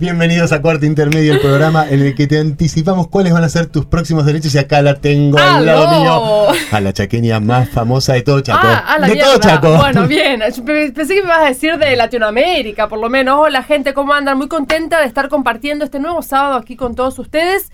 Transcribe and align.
Bienvenidos 0.00 0.52
a 0.52 0.62
Cuarto 0.62 0.86
Intermedio, 0.86 1.32
el 1.32 1.40
programa 1.40 1.88
en 1.90 2.00
el 2.02 2.14
que 2.14 2.28
te 2.28 2.38
anticipamos 2.38 3.08
cuáles 3.08 3.32
van 3.32 3.42
a 3.42 3.48
ser 3.48 3.66
tus 3.66 3.84
próximos 3.84 4.24
derechos. 4.26 4.54
Y 4.54 4.58
acá 4.58 4.80
la 4.80 4.94
tengo 4.94 5.36
al 5.40 5.66
lado 5.66 6.00
mío, 6.00 6.56
a 6.70 6.80
la 6.80 6.92
chaqueña 6.92 7.40
más 7.40 7.68
famosa 7.68 8.12
de 8.12 8.22
todo 8.22 8.40
Chaco. 8.40 8.60
Ah, 8.62 8.94
a 8.94 8.98
la 9.00 9.08
de 9.08 9.14
mierda. 9.14 9.32
todo 9.32 9.40
Chaco. 9.40 9.76
Bueno, 9.76 10.06
bien. 10.06 10.40
Pensé 10.64 11.14
que 11.14 11.22
me 11.22 11.26
ibas 11.26 11.40
a 11.40 11.48
decir 11.48 11.76
de 11.78 11.96
Latinoamérica, 11.96 12.88
por 12.88 13.00
lo 13.00 13.10
menos. 13.10 13.40
Hola, 13.40 13.64
gente, 13.64 13.92
¿cómo 13.92 14.12
andan? 14.12 14.38
Muy 14.38 14.46
contenta 14.46 15.00
de 15.00 15.06
estar 15.06 15.28
compartiendo 15.28 15.84
este 15.84 15.98
nuevo 15.98 16.22
sábado 16.22 16.54
aquí 16.54 16.76
con 16.76 16.94
todos 16.94 17.18
ustedes. 17.18 17.72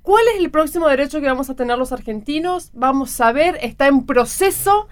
¿Cuál 0.00 0.24
es 0.34 0.40
el 0.40 0.50
próximo 0.50 0.88
derecho 0.88 1.20
que 1.20 1.26
vamos 1.26 1.50
a 1.50 1.56
tener 1.56 1.76
los 1.76 1.92
argentinos? 1.92 2.70
Vamos 2.72 3.20
a 3.20 3.32
ver, 3.32 3.58
está 3.60 3.86
en 3.86 4.06
proceso. 4.06 4.88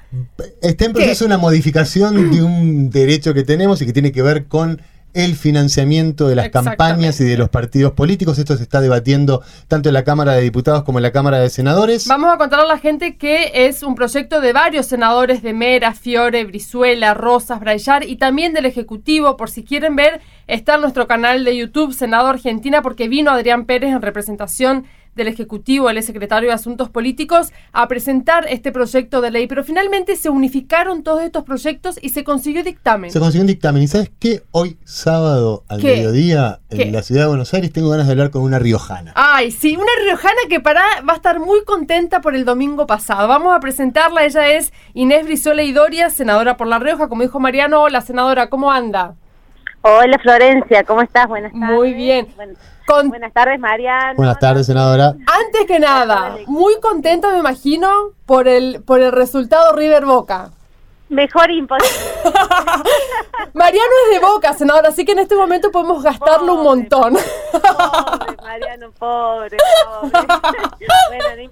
Está 0.60 0.84
en 0.84 0.92
proceso 0.92 1.24
una 1.24 1.38
modificación 1.38 2.30
de 2.30 2.42
un 2.42 2.90
derecho 2.90 3.32
que 3.32 3.42
tenemos 3.42 3.80
y 3.80 3.86
que 3.86 3.94
tiene 3.94 4.12
que 4.12 4.20
ver 4.20 4.48
con 4.48 4.82
el 5.18 5.34
financiamiento 5.34 6.28
de 6.28 6.36
las 6.36 6.50
campañas 6.50 7.20
y 7.20 7.24
de 7.24 7.36
los 7.36 7.48
partidos 7.48 7.92
políticos. 7.92 8.38
Esto 8.38 8.56
se 8.56 8.62
está 8.62 8.80
debatiendo 8.80 9.42
tanto 9.66 9.88
en 9.88 9.94
la 9.94 10.04
Cámara 10.04 10.34
de 10.34 10.42
Diputados 10.42 10.84
como 10.84 11.00
en 11.00 11.02
la 11.02 11.10
Cámara 11.10 11.40
de 11.40 11.50
Senadores. 11.50 12.06
Vamos 12.06 12.32
a 12.32 12.38
contar 12.38 12.60
a 12.60 12.64
la 12.64 12.78
gente 12.78 13.16
que 13.16 13.50
es 13.66 13.82
un 13.82 13.96
proyecto 13.96 14.40
de 14.40 14.52
varios 14.52 14.86
senadores 14.86 15.42
de 15.42 15.52
Mera, 15.54 15.92
Fiore, 15.92 16.44
Brizuela, 16.44 17.14
Rosas, 17.14 17.58
Brayar 17.58 18.04
y 18.04 18.14
también 18.14 18.52
del 18.54 18.66
Ejecutivo. 18.66 19.36
Por 19.36 19.50
si 19.50 19.64
quieren 19.64 19.96
ver, 19.96 20.20
está 20.46 20.76
en 20.76 20.82
nuestro 20.82 21.08
canal 21.08 21.44
de 21.44 21.56
YouTube 21.56 21.92
Senado 21.92 22.28
Argentina 22.28 22.80
porque 22.80 23.08
vino 23.08 23.32
Adrián 23.32 23.64
Pérez 23.64 23.90
en 23.90 24.02
representación 24.02 24.84
del 25.18 25.28
Ejecutivo, 25.28 25.90
el 25.90 26.02
secretario 26.02 26.48
de 26.48 26.54
Asuntos 26.54 26.88
Políticos, 26.88 27.52
a 27.72 27.86
presentar 27.88 28.46
este 28.48 28.72
proyecto 28.72 29.20
de 29.20 29.30
ley. 29.30 29.46
Pero 29.46 29.62
finalmente 29.64 30.16
se 30.16 30.30
unificaron 30.30 31.02
todos 31.02 31.22
estos 31.22 31.44
proyectos 31.44 31.98
y 32.00 32.08
se 32.08 32.24
consiguió 32.24 32.64
dictamen. 32.64 33.10
Se 33.10 33.18
consiguió 33.18 33.42
un 33.42 33.48
dictamen. 33.48 33.82
¿Y 33.82 33.88
sabes 33.88 34.10
qué? 34.18 34.42
Hoy, 34.52 34.78
sábado 34.84 35.64
al 35.68 35.80
¿Qué? 35.80 35.96
mediodía, 35.96 36.60
en 36.70 36.78
¿Qué? 36.78 36.90
la 36.90 37.02
ciudad 37.02 37.22
de 37.22 37.28
Buenos 37.28 37.52
Aires, 37.52 37.72
tengo 37.72 37.90
ganas 37.90 38.06
de 38.06 38.12
hablar 38.12 38.30
con 38.30 38.42
una 38.42 38.58
riojana. 38.58 39.12
Ay, 39.14 39.50
sí, 39.50 39.76
una 39.76 39.92
riojana 40.04 40.40
que 40.48 40.60
para 40.60 40.82
va 41.06 41.12
a 41.12 41.16
estar 41.16 41.40
muy 41.40 41.64
contenta 41.64 42.20
por 42.20 42.34
el 42.34 42.44
domingo 42.44 42.86
pasado. 42.86 43.28
Vamos 43.28 43.54
a 43.54 43.60
presentarla. 43.60 44.24
Ella 44.24 44.48
es 44.48 44.72
Inés 44.94 45.24
Brizuela 45.24 45.62
y 45.62 45.72
Doria, 45.72 46.08
senadora 46.10 46.56
por 46.56 46.68
La 46.68 46.78
Rioja. 46.78 47.08
Como 47.08 47.22
dijo 47.22 47.40
Mariano, 47.40 47.82
hola 47.82 48.00
senadora, 48.00 48.48
¿cómo 48.48 48.70
anda? 48.70 49.16
Hola 49.82 50.18
Florencia, 50.18 50.84
¿cómo 50.84 51.02
estás? 51.02 51.28
Buenas 51.28 51.52
tardes. 51.52 51.68
Muy 51.70 51.94
bien. 51.94 52.26
Con- 52.86 53.08
buenas 53.10 53.32
tardes, 53.32 53.58
Mariano. 53.60 54.14
Buenas 54.16 54.38
tardes, 54.38 54.66
senadora. 54.66 55.08
antes 55.08 55.66
que 55.66 55.78
nada, 55.78 56.36
muy 56.46 56.80
contenta 56.80 57.30
me 57.30 57.38
imagino 57.38 57.88
por 58.26 58.48
el 58.48 58.82
por 58.82 59.00
el 59.00 59.12
resultado 59.12 59.74
River 59.76 60.04
Boca. 60.04 60.50
Mejor 61.08 61.50
imposible. 61.50 61.88
Mariano 63.54 63.92
es 64.06 64.20
de 64.20 64.26
Boca, 64.26 64.52
senadora, 64.52 64.88
así 64.88 65.04
que 65.04 65.12
en 65.12 65.20
este 65.20 65.34
momento 65.34 65.70
podemos 65.70 66.02
gastarlo 66.02 66.54
un 66.54 66.64
montón. 66.64 67.14
Pobre, 67.14 68.36
Mariano, 68.42 68.92
pobre, 68.92 69.56
pobre. 69.86 70.16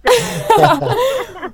bueno, 0.59 0.81
no. 0.81 0.89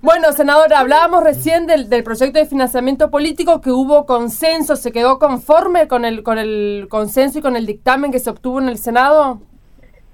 Bueno, 0.01 0.33
senadora, 0.33 0.81
hablábamos 0.81 1.23
recién 1.23 1.67
del, 1.67 1.89
del 1.89 2.03
proyecto 2.03 2.39
de 2.39 2.47
financiamiento 2.47 3.11
político 3.11 3.61
que 3.61 3.71
hubo 3.71 4.05
consenso, 4.05 4.75
¿se 4.75 4.91
quedó 4.91 5.19
conforme 5.21 5.87
con 5.87 6.05
el, 6.05 6.25
con 6.25 6.39
el 6.39 6.89
consenso 6.91 7.39
y 7.39 7.43
con 7.43 7.55
el 7.55 7.67
dictamen 7.67 8.11
que 8.11 8.19
se 8.19 8.31
obtuvo 8.31 8.59
en 8.61 8.69
el 8.69 8.79
Senado? 8.79 9.41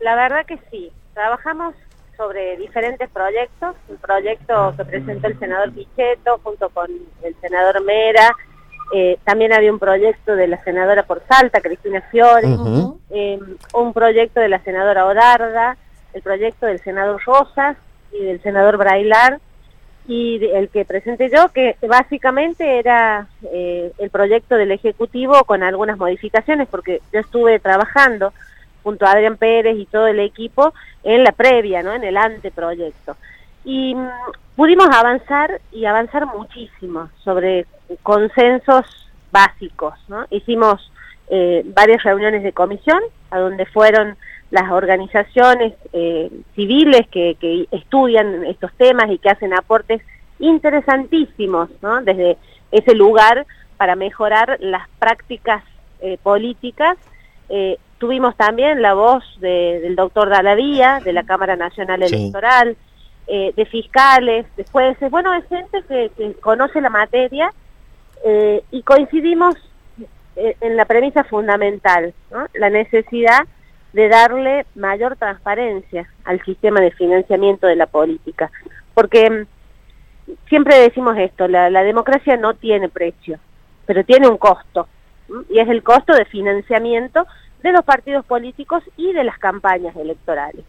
La 0.00 0.14
verdad 0.14 0.44
que 0.46 0.58
sí. 0.70 0.92
Trabajamos 1.14 1.74
sobre 2.18 2.56
diferentes 2.58 3.08
proyectos. 3.08 3.76
Un 3.88 3.96
proyecto 3.96 4.74
que 4.76 4.84
presentó 4.84 5.28
el 5.28 5.38
senador 5.38 5.72
Pichetto 5.72 6.40
junto 6.42 6.68
con 6.68 6.90
el 7.22 7.34
senador 7.40 7.82
Mera. 7.84 8.34
Eh, 8.92 9.18
también 9.24 9.52
había 9.52 9.72
un 9.72 9.78
proyecto 9.78 10.34
de 10.34 10.48
la 10.48 10.62
senadora 10.64 11.04
por 11.04 11.22
Salta, 11.28 11.60
Cristina 11.60 12.02
Fiore. 12.10 12.48
Eh, 13.10 13.38
un 13.72 13.92
proyecto 13.92 14.40
de 14.40 14.48
la 14.48 14.58
senadora 14.58 15.06
Odarda, 15.06 15.76
el 16.12 16.22
proyecto 16.22 16.66
del 16.66 16.80
senador 16.80 17.22
Rosas 17.24 17.76
y 18.12 18.24
del 18.24 18.42
senador 18.42 18.76
Brailar, 18.76 19.38
y 20.08 20.42
el 20.42 20.70
que 20.70 20.86
presenté 20.86 21.30
yo, 21.30 21.48
que 21.48 21.76
básicamente 21.86 22.78
era 22.78 23.28
eh, 23.52 23.92
el 23.98 24.10
proyecto 24.10 24.56
del 24.56 24.72
Ejecutivo 24.72 25.44
con 25.44 25.62
algunas 25.62 25.98
modificaciones, 25.98 26.66
porque 26.66 27.02
yo 27.12 27.20
estuve 27.20 27.60
trabajando 27.60 28.32
junto 28.82 29.06
a 29.06 29.12
Adrián 29.12 29.36
Pérez 29.36 29.76
y 29.78 29.86
todo 29.86 30.06
el 30.06 30.20
equipo 30.20 30.72
en 31.02 31.24
la 31.24 31.32
previa, 31.32 31.82
¿no? 31.82 31.92
en 31.92 32.04
el 32.04 32.16
anteproyecto. 32.16 33.16
Y 33.64 33.94
mm, 33.94 34.08
pudimos 34.56 34.88
avanzar 34.90 35.60
y 35.72 35.84
avanzar 35.84 36.26
muchísimo 36.26 37.10
sobre 37.22 37.66
consensos 38.02 38.86
básicos. 39.30 39.94
¿no? 40.08 40.26
Hicimos 40.30 40.90
eh, 41.30 41.62
varias 41.74 42.02
reuniones 42.02 42.42
de 42.42 42.52
comisión, 42.52 43.00
a 43.30 43.38
donde 43.38 43.66
fueron 43.66 44.16
las 44.50 44.70
organizaciones 44.70 45.74
eh, 45.92 46.30
civiles 46.54 47.06
que, 47.08 47.66
estudian 47.70 48.46
estos 48.46 48.72
temas 48.74 49.10
y 49.10 49.18
que 49.18 49.28
hacen 49.28 49.52
aportes 49.52 50.00
interesantísimos, 50.38 51.68
¿no? 51.82 52.00
desde 52.02 52.38
ese 52.72 52.94
lugar 52.94 53.46
para 53.76 53.94
mejorar 53.94 54.56
las 54.60 54.88
prácticas 54.98 55.62
eh, 56.00 56.18
políticas. 56.22 56.96
Tuvimos 57.98 58.36
también 58.36 58.80
la 58.82 58.94
voz 58.94 59.24
de- 59.40 59.80
del 59.80 59.96
doctor 59.96 60.28
Dalavía, 60.28 61.00
de 61.04 61.12
la 61.12 61.24
Cámara 61.24 61.56
Nacional 61.56 62.02
Sí. 62.06 62.14
Electoral, 62.14 62.76
eh, 63.26 63.52
de 63.56 63.66
fiscales, 63.66 64.46
de 64.56 64.64
jueces, 64.70 65.10
bueno, 65.10 65.32
de 65.32 65.42
gente 65.42 65.82
que, 65.88 66.10
que 66.16 66.32
conoce 66.34 66.80
la 66.80 66.90
materia 66.90 67.52
eh, 68.24 68.62
y 68.70 68.82
coincidimos 68.82 69.54
eh, 70.36 70.56
en 70.60 70.76
la 70.76 70.84
premisa 70.84 71.24
fundamental, 71.24 72.14
¿no? 72.30 72.46
la 72.54 72.70
necesidad 72.70 73.40
de 73.92 74.08
darle 74.08 74.66
mayor 74.74 75.16
transparencia 75.16 76.08
al 76.24 76.42
sistema 76.44 76.80
de 76.80 76.90
financiamiento 76.92 77.66
de 77.66 77.76
la 77.76 77.86
política. 77.86 78.50
Porque 78.94 79.28
mm, 79.30 80.32
siempre 80.48 80.78
decimos 80.78 81.16
esto, 81.18 81.48
la, 81.48 81.70
la 81.70 81.82
democracia 81.82 82.36
no 82.36 82.54
tiene 82.54 82.88
precio, 82.88 83.38
pero 83.86 84.04
tiene 84.04 84.28
un 84.28 84.38
costo, 84.38 84.88
y 85.50 85.58
es 85.58 85.68
el 85.68 85.82
costo 85.82 86.14
de 86.14 86.24
financiamiento 86.24 87.26
de 87.62 87.72
los 87.72 87.84
partidos 87.84 88.24
políticos 88.24 88.82
y 88.96 89.12
de 89.12 89.24
las 89.24 89.38
campañas 89.38 89.94
electorales. 89.96 90.64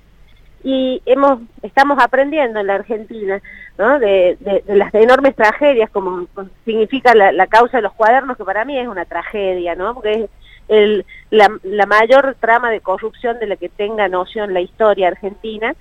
Y 0.63 1.01
hemos, 1.05 1.39
estamos 1.61 1.97
aprendiendo 2.01 2.59
en 2.59 2.67
la 2.67 2.75
Argentina 2.75 3.41
¿no? 3.77 3.97
de, 3.99 4.37
de- 4.41 4.63
de 4.67 4.75
las 4.75 4.93
enormes 4.93 5.35
tragedias, 5.35 5.89
como 5.89 6.27
significa 6.65 7.15
la, 7.15 7.31
la 7.31 7.47
causa 7.47 7.77
de 7.77 7.83
los 7.83 7.93
cuadernos, 7.93 8.35
que 8.35 8.43
para 8.43 8.65
mí 8.65 8.77
es 8.77 8.87
una 8.87 9.05
tragedia, 9.05 9.75
¿no? 9.75 9.93
porque 9.93 10.23
es 10.23 10.29
el, 10.67 11.05
la, 11.31 11.49
la 11.63 11.85
mayor 11.85 12.35
trama 12.39 12.71
de 12.71 12.81
corrupción 12.81 13.39
de 13.39 13.47
la 13.47 13.55
que 13.55 13.69
tenga 13.69 14.09
noción 14.09 14.53
la 14.53 14.59
historia 14.61 15.07
argentina, 15.07 15.73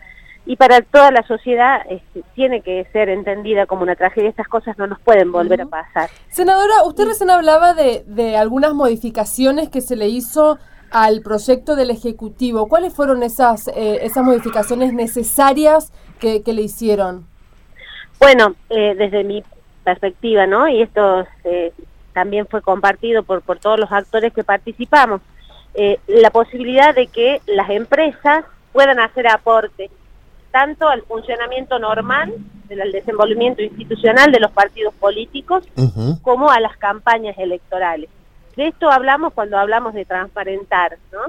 y 0.47 0.57
para 0.57 0.81
toda 0.81 1.11
la 1.11 1.23
sociedad 1.25 1.83
este, 1.91 2.23
tiene 2.35 2.63
que 2.63 2.87
ser 2.93 3.11
entendida 3.11 3.67
como 3.67 3.83
una 3.83 3.97
tragedia. 3.97 4.31
Estas 4.31 4.49
cosas 4.49 4.79
no 4.79 4.87
nos 4.87 4.99
pueden 5.01 5.31
volver 5.31 5.61
a 5.61 5.67
pasar. 5.67 6.09
Senadora, 6.29 6.85
usted 6.87 7.05
recién 7.05 7.29
hablaba 7.29 7.75
de, 7.75 8.03
de 8.07 8.37
algunas 8.39 8.73
modificaciones 8.73 9.69
que 9.69 9.83
se 9.83 9.95
le 9.95 10.07
hizo 10.07 10.59
al 10.91 11.23
proyecto 11.23 11.77
del 11.77 11.91
Ejecutivo. 11.91 12.69
¿Cuáles 12.69 12.95
fueron 12.95 13.23
esas, 13.23 13.69
eh, 13.69 14.01
esas 14.03 14.25
modificaciones 14.25 14.93
necesarias 14.93 15.93
que, 16.19 16.43
que 16.43 16.53
le 16.53 16.63
hicieron? 16.63 17.27
Bueno, 18.19 18.55
eh, 18.71 18.95
desde 18.97 19.25
mi 19.25 19.43
perspectiva, 19.85 20.47
¿no? 20.47 20.69
Y 20.69 20.83
esto 20.83 21.27
eh, 21.45 21.73
también 22.13 22.47
fue 22.47 22.63
compartido 22.63 23.23
por, 23.23 23.43
por 23.43 23.59
todos 23.59 23.79
los 23.79 23.91
actores 23.93 24.33
que 24.33 24.45
participamos, 24.45 25.21
eh, 25.75 26.01
la 26.09 26.31
posibilidad 26.31 26.95
de 26.95 27.07
que 27.07 27.41
las 27.47 27.71
empresas 27.71 28.45
puedan 28.73 28.99
hacer 28.99 29.29
aporte 29.29 29.91
tanto 30.51 30.89
al 30.89 31.03
funcionamiento 31.03 31.79
normal, 31.79 32.35
del 32.69 32.81
al 32.81 32.93
desenvolvimiento 32.93 33.63
institucional 33.63 34.33
de 34.33 34.41
los 34.41 34.51
partidos 34.51 34.93
políticos, 34.95 35.65
como 36.23 36.51
a 36.51 36.59
las 36.59 36.77
campañas 36.77 37.37
electorales. 37.39 38.11
De 38.59 38.67
esto 38.67 38.91
hablamos 38.91 39.33
cuando 39.35 39.57
hablamos 39.57 39.95
de 39.95 40.05
transparentar, 40.05 40.99
¿no? 41.13 41.21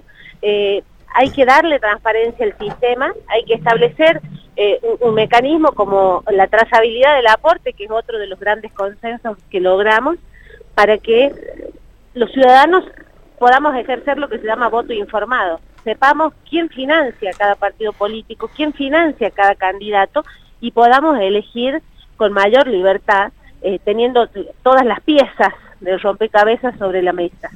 Eh, 0.41 0.81
hay 1.13 1.29
que 1.29 1.45
darle 1.45 1.79
transparencia 1.79 2.43
al 2.43 2.57
sistema, 2.57 3.13
hay 3.27 3.43
que 3.43 3.53
establecer 3.53 4.19
eh, 4.55 4.79
un, 4.99 5.13
mecanismo 5.13 5.73
como 5.73 6.23
la 6.31 6.47
trazabilidad 6.47 7.17
del 7.17 7.27
aporte, 7.27 7.73
que 7.73 7.83
es 7.83 7.91
otro 7.91 8.17
de 8.17 8.25
los 8.25 8.39
grandes 8.39 8.73
consensos 8.73 9.37
que 9.51 9.59
logramos, 9.59 10.15
para 10.73 10.97
que 10.97 11.31
los 12.15 12.31
ciudadanos 12.31 12.83
podamos 13.37 13.75
ejercer 13.75 14.17
lo 14.17 14.27
que 14.27 14.39
se 14.39 14.47
llama 14.47 14.67
voto 14.67 14.91
informado. 14.91 15.59
Sepamos 15.83 16.33
quién 16.49 16.67
financia 16.69 17.29
cada 17.37 17.53
partido 17.53 17.93
político, 17.93 18.49
quién 18.55 18.73
financia 18.73 19.29
cada 19.29 19.53
candidato 19.53 20.25
y 20.61 20.71
podamos 20.71 21.19
elegir 21.19 21.83
con 22.17 22.33
mayor 22.33 22.67
libertad, 22.67 23.31
eh, 23.61 23.77
teniendo 23.85 24.27
todas 24.63 24.83
las 24.83 24.99
piezas 25.01 25.53
del 25.79 25.99
rompecabezas 25.99 26.77
sobre 26.77 27.01
la 27.01 27.13
mesa. 27.13 27.49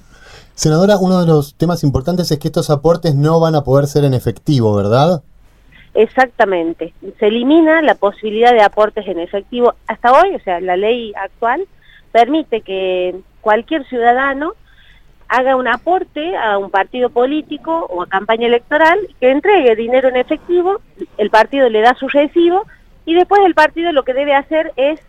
Senadora, 0.56 0.98
uno 0.98 1.20
de 1.20 1.28
los 1.28 1.56
temas 1.56 1.84
importantes 1.84 2.30
es 2.31 2.40
que 2.40 2.48
estos 2.48 2.70
aportes 2.70 3.16
no 3.16 3.40
van 3.40 3.56
a 3.56 3.64
poder 3.64 3.88
ser 3.88 4.04
en 4.04 4.14
efectivo, 4.14 4.75
¿verdad? 4.75 5.24
Exactamente. 5.96 6.94
Se 7.20 7.28
elimina 7.28 7.81
la 7.81 7.96
posibilidad 7.96 8.52
de 8.52 8.62
aportes 8.62 9.08
en 9.08 9.20
efectivo. 9.20 9.74
Hasta 9.88 10.12
hoy, 10.12 10.36
o 10.36 10.40
sea, 10.40 10.60
la 10.60 10.78
ley 10.78 11.14
actual 11.16 11.66
permite 12.12 12.62
que 12.62 13.16
cualquier 13.42 13.88
ciudadano 13.88 14.54
haga 15.28 15.56
un 15.56 15.68
aporte 15.68 16.38
a 16.38 16.58
un 16.60 16.70
partido 16.70 17.10
político 17.10 17.88
o 17.90 18.04
a 18.04 18.08
campaña 18.08 18.48
electoral, 18.48 19.00
que 19.20 19.31
entregue 19.31 19.75
dinero 19.75 20.10
en 20.10 20.18
efectivo, 20.18 20.81
el 21.18 21.30
partido 21.31 21.70
le 21.70 21.81
da 21.81 21.96
su 21.96 22.08
recibo 22.08 22.66
y 23.06 23.16
después 23.16 23.42
el 23.44 23.56
partido 23.56 23.92
lo 23.92 24.04
que 24.04 24.14
debe 24.14 24.36
hacer 24.36 24.72
es 24.75 25.00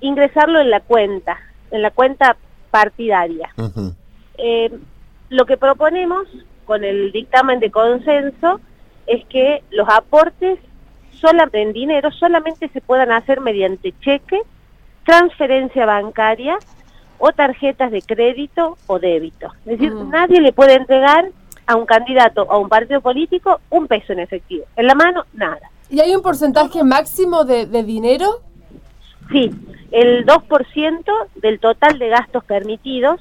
ingresarlo 0.00 0.60
en 0.60 0.70
la 0.70 0.80
cuenta, 0.80 1.38
en 1.70 1.82
la 1.82 1.90
cuenta 1.90 2.36
partidaria. 2.74 3.54
Eh, 4.36 4.68
lo 5.28 5.46
que 5.46 5.56
proponemos 5.56 6.26
con 6.64 6.82
el 6.82 7.12
dictamen 7.12 7.60
de 7.60 7.70
consenso 7.70 8.60
es 9.06 9.24
que 9.26 9.62
los 9.70 9.88
aportes 9.88 10.58
solamente 11.12 11.62
en 11.62 11.72
dinero 11.72 12.10
solamente 12.10 12.68
se 12.70 12.80
puedan 12.80 13.12
hacer 13.12 13.40
mediante 13.40 13.94
cheque, 14.00 14.42
transferencia 15.04 15.86
bancaria 15.86 16.56
o 17.18 17.30
tarjetas 17.30 17.92
de 17.92 18.02
crédito 18.02 18.76
o 18.88 18.98
débito. 18.98 19.52
Es 19.66 19.78
decir, 19.78 19.92
mm. 19.92 20.10
nadie 20.10 20.40
le 20.40 20.52
puede 20.52 20.74
entregar 20.74 21.30
a 21.68 21.76
un 21.76 21.86
candidato 21.86 22.42
o 22.42 22.52
a 22.54 22.58
un 22.58 22.68
partido 22.68 23.00
político 23.00 23.60
un 23.70 23.86
peso 23.86 24.14
en 24.14 24.18
efectivo. 24.18 24.64
En 24.74 24.88
la 24.88 24.96
mano, 24.96 25.26
nada. 25.32 25.70
¿Y 25.88 26.00
hay 26.00 26.12
un 26.12 26.22
porcentaje 26.22 26.82
máximo 26.82 27.44
de, 27.44 27.66
de 27.66 27.84
dinero? 27.84 28.40
Sí, 29.30 29.50
el 29.90 30.26
2% 30.26 31.04
del 31.36 31.58
total 31.60 31.98
de 31.98 32.08
gastos 32.08 32.44
permitidos, 32.44 33.20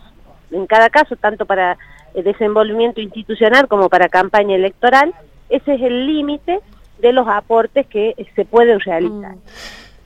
en 0.52 0.66
cada 0.68 0.90
caso, 0.90 1.16
tanto 1.16 1.46
para 1.46 1.78
desenvolvimiento 2.14 3.02
institucional 3.02 3.68
como 3.68 3.90
para 3.90 4.10
campaña 4.10 4.56
electoral, 4.56 5.14
ese 5.50 5.76
es 5.76 5.82
el 5.82 6.06
límite 6.06 6.60
de 7.00 7.14
los 7.14 7.28
aportes 7.28 7.88
que 7.88 8.16
se 8.36 8.46
pueden 8.46 8.80
realizar. 8.80 9.36
Mm. 9.36 9.42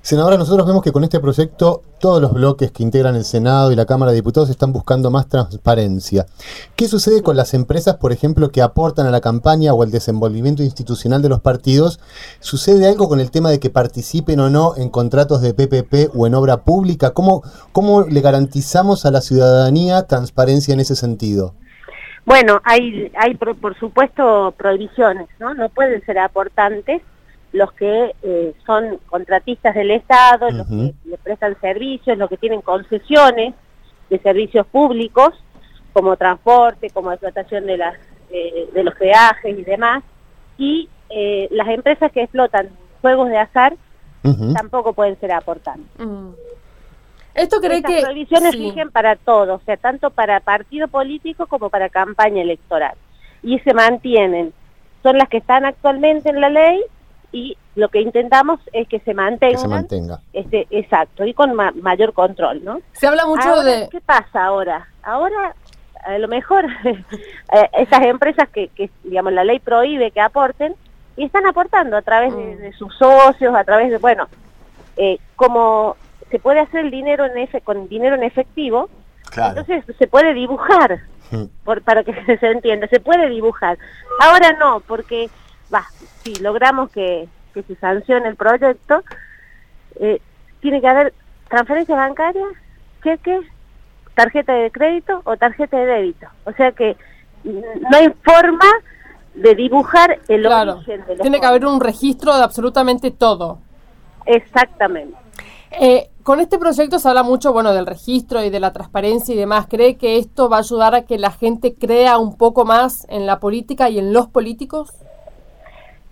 Senadora, 0.07 0.37
nosotros 0.37 0.65
vemos 0.65 0.83
que 0.83 0.93
con 0.93 1.03
este 1.03 1.19
proyecto 1.19 1.81
todos 1.99 2.21
los 2.21 2.31
bloques 2.31 2.71
que 2.71 2.81
integran 2.81 3.17
el 3.17 3.25
Senado 3.25 3.73
y 3.73 3.75
la 3.75 3.85
Cámara 3.85 4.11
de 4.13 4.15
Diputados 4.15 4.49
están 4.49 4.71
buscando 4.71 5.11
más 5.11 5.27
transparencia. 5.27 6.25
¿Qué 6.77 6.87
sucede 6.87 7.21
con 7.21 7.35
las 7.35 7.53
empresas, 7.53 7.97
por 7.97 8.13
ejemplo, 8.13 8.49
que 8.49 8.61
aportan 8.61 9.05
a 9.05 9.11
la 9.11 9.19
campaña 9.19 9.73
o 9.73 9.83
el 9.83 9.91
desenvolvimiento 9.91 10.63
institucional 10.63 11.21
de 11.21 11.27
los 11.27 11.41
partidos? 11.41 11.99
¿Sucede 12.39 12.87
algo 12.87 13.09
con 13.09 13.19
el 13.19 13.31
tema 13.31 13.49
de 13.49 13.59
que 13.59 13.69
participen 13.69 14.39
o 14.39 14.49
no 14.49 14.77
en 14.77 14.89
contratos 14.89 15.41
de 15.41 15.53
PPP 15.53 16.15
o 16.15 16.25
en 16.25 16.35
obra 16.35 16.63
pública? 16.63 17.11
¿Cómo, 17.11 17.43
cómo 17.73 18.03
le 18.03 18.21
garantizamos 18.21 19.05
a 19.05 19.11
la 19.11 19.19
ciudadanía 19.19 20.03
transparencia 20.03 20.73
en 20.73 20.79
ese 20.79 20.95
sentido? 20.95 21.53
Bueno, 22.23 22.61
hay, 22.63 23.11
hay 23.17 23.35
por, 23.35 23.77
supuesto 23.77 24.53
prohibiciones, 24.57 25.27
¿no? 25.41 25.53
No 25.53 25.67
pueden 25.67 26.01
ser 26.05 26.17
aportantes 26.17 27.01
los 27.57 27.73
que 27.73 28.15
eh, 28.21 28.53
son 28.65 28.99
contratistas 29.07 29.73
del 29.73 29.91
Estado, 29.91 30.49
los 30.51 30.67
que 30.67 30.93
le 31.05 31.17
prestan 31.17 31.59
servicios, 31.59 32.17
los 32.17 32.29
que 32.29 32.37
tienen 32.37 32.61
concesiones 32.61 33.55
de 34.09 34.19
servicios 34.19 34.65
públicos, 34.67 35.33
como 35.91 36.15
transporte, 36.15 36.89
como 36.91 37.11
explotación 37.11 37.65
de, 37.65 37.77
las, 37.77 37.95
eh, 38.29 38.69
de 38.71 38.83
los 38.83 38.93
peajes 38.95 39.57
y 39.57 39.63
demás, 39.63 40.03
y 40.57 40.87
eh, 41.09 41.47
las 41.51 41.67
empresas 41.69 42.11
que 42.11 42.23
explotan 42.23 42.69
juegos 43.01 43.29
de 43.29 43.37
azar 43.37 43.75
tampoco 44.53 44.91
pueden 44.91 45.17
ser 45.19 45.31
aportantes. 45.31 45.87
Mm. 45.97 46.31
Esto 47.33 47.61
cree 47.61 47.81
que... 47.81 48.01
Las 48.01 48.03
prohibiciones 48.05 48.51
rigen 48.55 48.91
para 48.91 49.15
todos, 49.15 49.61
o 49.61 49.65
sea, 49.65 49.77
tanto 49.77 50.09
para 50.09 50.41
partido 50.41 50.87
político 50.87 51.47
como 51.47 51.69
para 51.69 51.87
campaña 51.87 52.41
electoral. 52.41 52.95
Y 53.41 53.59
se 53.59 53.73
mantienen. 53.73 54.53
Son 55.01 55.17
las 55.17 55.29
que 55.29 55.37
están 55.37 55.63
actualmente 55.63 56.29
en 56.29 56.41
la 56.41 56.49
ley 56.49 56.83
y 57.31 57.57
lo 57.75 57.89
que 57.89 58.01
intentamos 58.01 58.59
es 58.73 58.87
que 58.87 58.99
se 58.99 59.13
mantengan. 59.13 59.55
Que 59.55 59.61
se 59.61 59.67
mantenga. 59.67 60.19
Este, 60.33 60.67
exacto, 60.71 61.25
y 61.25 61.33
con 61.33 61.53
mayor 61.53 62.13
control, 62.13 62.63
¿no? 62.63 62.81
Se 62.93 63.07
habla 63.07 63.25
mucho 63.25 63.61
de... 63.63 63.87
¿Qué 63.91 64.01
pasa 64.01 64.45
ahora? 64.45 64.87
Ahora, 65.03 65.55
a 66.05 66.17
lo 66.17 66.27
mejor, 66.27 66.65
eh, 66.83 67.69
estas 67.73 68.03
empresas 68.03 68.49
que, 68.49 68.69
que, 68.69 68.89
digamos, 69.03 69.33
la 69.33 69.43
ley 69.43 69.59
prohíbe 69.59 70.11
que 70.11 70.21
aporten, 70.21 70.75
y 71.15 71.25
están 71.25 71.47
aportando 71.47 71.97
a 71.97 72.01
través 72.01 72.35
de, 72.35 72.43
mm. 72.43 72.57
de 72.59 72.73
sus 72.73 72.95
socios, 72.95 73.55
a 73.55 73.63
través 73.63 73.89
de, 73.89 73.97
bueno, 73.97 74.27
eh, 74.97 75.19
como 75.35 75.95
se 76.31 76.39
puede 76.39 76.59
hacer 76.59 76.81
el 76.85 76.91
dinero 76.91 77.25
en 77.25 77.37
ese 77.37 77.61
con 77.61 77.87
dinero 77.87 78.15
en 78.15 78.23
efectivo, 78.23 78.89
entonces 79.35 79.83
se 79.97 80.07
puede 80.07 80.33
dibujar, 80.33 80.99
hmm. 81.31 81.43
por, 81.63 81.81
para 81.83 82.03
que 82.03 82.13
se 82.39 82.47
entienda, 82.47 82.87
se 82.87 82.99
puede 82.99 83.29
dibujar. 83.29 83.77
Ahora 84.19 84.53
no, 84.53 84.81
porque, 84.81 85.29
va, 85.73 85.85
si 86.23 86.35
logramos 86.35 86.89
que, 86.91 87.27
que 87.53 87.63
se 87.63 87.75
sancione 87.75 88.29
el 88.29 88.35
proyecto, 88.35 89.03
eh, 89.99 90.21
tiene 90.61 90.81
que 90.81 90.87
haber 90.87 91.13
transferencia 91.49 91.95
bancaria, 91.95 92.45
cheque, 93.03 93.39
tarjeta 94.15 94.53
de 94.53 94.71
crédito 94.71 95.21
o 95.23 95.37
tarjeta 95.37 95.77
de 95.77 95.85
débito. 95.85 96.27
O 96.45 96.51
sea 96.53 96.71
que 96.71 96.97
no 97.43 97.97
hay 97.97 98.13
forma 98.23 98.65
de 99.35 99.55
dibujar 99.55 100.19
el 100.27 100.45
origen 100.45 101.05
de 101.05 101.15
Tiene 101.17 101.39
que 101.39 101.45
haber 101.45 101.65
un 101.65 101.79
registro 101.79 102.35
de 102.35 102.43
absolutamente 102.43 103.11
todo. 103.11 103.59
Exactamente. 104.25 105.15
Eh, 105.79 106.09
con 106.23 106.39
este 106.39 106.57
proyecto 106.57 106.99
se 106.99 107.07
habla 107.07 107.23
mucho, 107.23 107.53
bueno, 107.53 107.73
del 107.73 107.85
registro 107.85 108.43
y 108.43 108.49
de 108.49 108.59
la 108.59 108.73
transparencia 108.73 109.33
y 109.33 109.37
demás. 109.37 109.67
¿Cree 109.69 109.97
que 109.97 110.17
esto 110.17 110.49
va 110.49 110.57
a 110.57 110.59
ayudar 110.59 110.95
a 110.95 111.03
que 111.03 111.17
la 111.17 111.31
gente 111.31 111.75
crea 111.75 112.17
un 112.17 112.37
poco 112.37 112.65
más 112.65 113.05
en 113.09 113.25
la 113.25 113.39
política 113.39 113.89
y 113.89 113.99
en 113.99 114.11
los 114.11 114.27
políticos? 114.27 114.89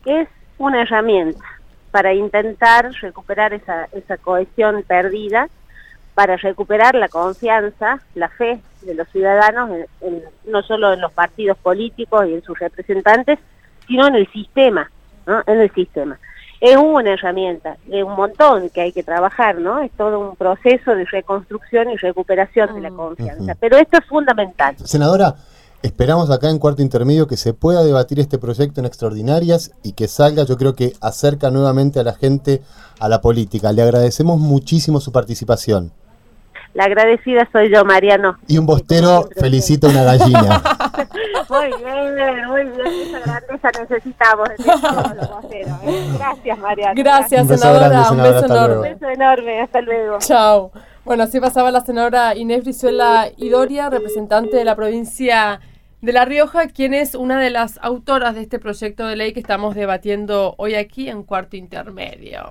Es 0.06 0.28
una 0.58 0.82
herramienta 0.82 1.44
para 1.92 2.14
intentar 2.14 2.92
recuperar 3.02 3.54
esa, 3.54 3.88
esa 3.92 4.18
cohesión 4.18 4.84
perdida, 4.88 5.50
para 6.14 6.38
recuperar 6.38 6.96
la 6.96 7.10
confianza, 7.10 8.00
la 8.14 8.30
fe 8.30 8.60
de 8.82 8.96
los 8.96 9.08
ciudadanos, 9.10 9.70
no 10.46 10.62
solo 10.64 10.94
en 10.94 11.02
los 11.02 11.12
partidos 11.12 11.58
políticos 11.58 12.26
y 12.28 12.36
en 12.36 12.44
sus 12.44 12.58
representantes, 12.58 13.40
sino 13.88 14.08
en 14.08 14.16
el 14.16 14.32
sistema, 14.32 14.90
¿no? 15.26 15.44
En 15.46 15.60
el 15.60 15.72
sistema 15.74 16.18
es 16.62 16.78
una 16.78 17.14
herramienta, 17.14 17.78
es 17.92 18.04
un 18.04 18.16
montón 18.16 18.70
que 18.70 18.82
hay 18.82 18.92
que 18.92 19.04
trabajar, 19.04 19.58
¿no? 19.60 19.82
Es 19.82 19.92
todo 19.92 20.20
un 20.20 20.36
proceso 20.36 20.96
de 20.96 21.06
reconstrucción 21.06 21.90
y 21.92 21.98
recuperación 21.98 22.74
de 22.74 22.82
la 22.82 22.90
confianza, 22.90 23.56
pero 23.60 23.78
esto 23.78 23.98
es 23.98 24.06
fundamental. 24.06 24.76
Senadora, 24.78 25.36
esperamos 25.86 26.32
acá 26.32 26.50
en 26.50 26.60
cuarto 26.60 26.82
intermedio 26.82 27.28
que 27.28 27.38
se 27.38 27.54
pueda 27.54 27.84
debatir 27.84 28.20
este 28.20 28.38
proyecto 28.38 28.80
en 28.80 28.86
extraordinarias 28.86 29.72
y 29.84 29.94
que 29.94 30.08
salga, 30.08 30.44
yo 30.44 30.58
creo 30.58 30.76
que 30.76 30.94
acerca 31.02 31.52
nuevamente 31.52 32.00
a 32.00 32.04
la 32.04 32.14
gente 32.14 32.62
a 33.00 33.10
la 33.10 33.22
política. 33.22 33.72
Le 33.72 33.82
agradecemos 33.82 34.40
muchísimo 34.40 35.00
su 35.00 35.12
participación. 35.12 35.92
La 36.74 36.86
agradecida 36.86 37.48
soy 37.54 37.72
yo, 37.72 37.86
Mariano. 37.86 38.38
Y 38.48 38.58
un 38.58 38.66
bostero 38.66 39.30
felicita 39.40 39.88
una 39.88 40.04
gallina. 40.04 40.62
muy 41.50 41.68
bien, 41.68 42.48
muy 42.48 42.64
bien. 42.66 43.08
Esa 43.08 43.20
grandeza 43.20 43.70
necesitamos 43.80 44.50
¿eh? 44.50 45.66
Gracias, 46.18 46.60
Mariano. 46.60 46.94
Gracias, 46.98 47.48
senadora. 47.48 48.12
un 48.12 48.18
beso 48.18 48.46
enorme. 48.46 48.76
Un 48.76 48.82
beso 48.82 49.10
enorme. 49.10 49.62
Hasta 49.62 49.82
luego. 49.82 50.18
Chao. 50.20 50.72
Bueno, 51.06 51.24
así 51.24 51.40
pasaba 51.40 51.72
la 51.72 51.82
senadora 51.82 52.36
Inés 52.36 52.64
Brizuela 52.64 53.30
Idoria, 53.38 53.90
representante 53.90 54.58
de 54.58 54.66
la 54.66 54.76
provincia 54.76 55.62
de 56.06 56.14
La 56.14 56.24
Rioja, 56.24 56.68
quien 56.68 56.94
es 56.94 57.16
una 57.16 57.40
de 57.40 57.50
las 57.50 57.80
autoras 57.82 58.36
de 58.36 58.42
este 58.42 58.60
proyecto 58.60 59.08
de 59.08 59.16
ley 59.16 59.34
que 59.34 59.40
estamos 59.40 59.74
debatiendo 59.74 60.54
hoy 60.60 60.76
aquí 60.76 61.10
en 61.10 61.24
Cuarto 61.24 61.58
Intermedio. 61.58 62.48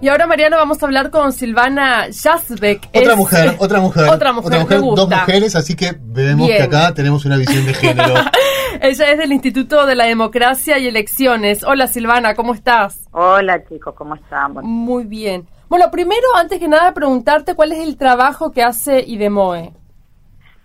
Y 0.00 0.08
ahora, 0.08 0.26
Mariano, 0.26 0.56
vamos 0.56 0.82
a 0.82 0.86
hablar 0.86 1.10
con 1.10 1.32
Silvana 1.34 2.06
Jasbeck. 2.10 2.88
Otra 2.94 3.16
mujer, 3.16 3.56
otra 3.58 3.80
mujer. 3.80 4.08
Otra 4.08 4.32
mujer, 4.32 4.66
dos 4.80 5.08
mujeres, 5.10 5.54
así 5.56 5.76
que 5.76 5.94
vemos 6.00 6.48
que 6.48 6.62
acá 6.62 6.94
tenemos 6.94 7.26
una 7.26 7.36
visión 7.36 7.66
de 7.66 7.74
género. 7.74 8.14
Ella 8.80 9.10
es 9.10 9.18
del 9.18 9.32
Instituto 9.32 9.84
de 9.84 9.94
la 9.94 10.06
Democracia 10.06 10.78
y 10.78 10.88
Elecciones. 10.88 11.62
Hola, 11.64 11.86
Silvana, 11.86 12.34
¿cómo 12.34 12.54
estás? 12.54 13.08
Hola, 13.12 13.62
chicos, 13.68 13.94
¿cómo 13.94 14.14
estamos? 14.14 14.64
Muy 14.64 15.04
bien. 15.04 15.46
Bueno, 15.74 15.90
primero, 15.90 16.28
antes 16.36 16.60
que 16.60 16.68
nada, 16.68 16.94
preguntarte 16.94 17.56
cuál 17.56 17.72
es 17.72 17.80
el 17.80 17.96
trabajo 17.96 18.52
que 18.52 18.62
hace 18.62 19.00
IDEMOE. 19.04 19.72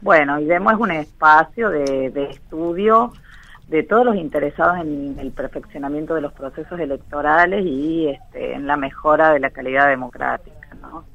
Bueno, 0.01 0.39
IDEMOE 0.39 0.73
es 0.73 0.79
un 0.79 0.91
espacio 0.91 1.71
de, 1.71 2.27
estudio 2.29 3.11
de 3.69 3.81
todos 3.81 4.05
los 4.05 4.17
interesados 4.17 4.77
en 4.81 5.17
el 5.17 5.31
perfeccionamiento 5.31 6.13
de 6.13 6.21
los 6.21 6.31
procesos 6.33 6.79
electorales 6.79 7.65
y 7.65 8.09
este, 8.09 8.53
en 8.53 8.67
la 8.67 8.77
mejora 8.77 9.33
de 9.33 9.39
la 9.39 9.49
calidad 9.49 9.87
democrática. 9.87 10.75
¿no? 10.79 11.05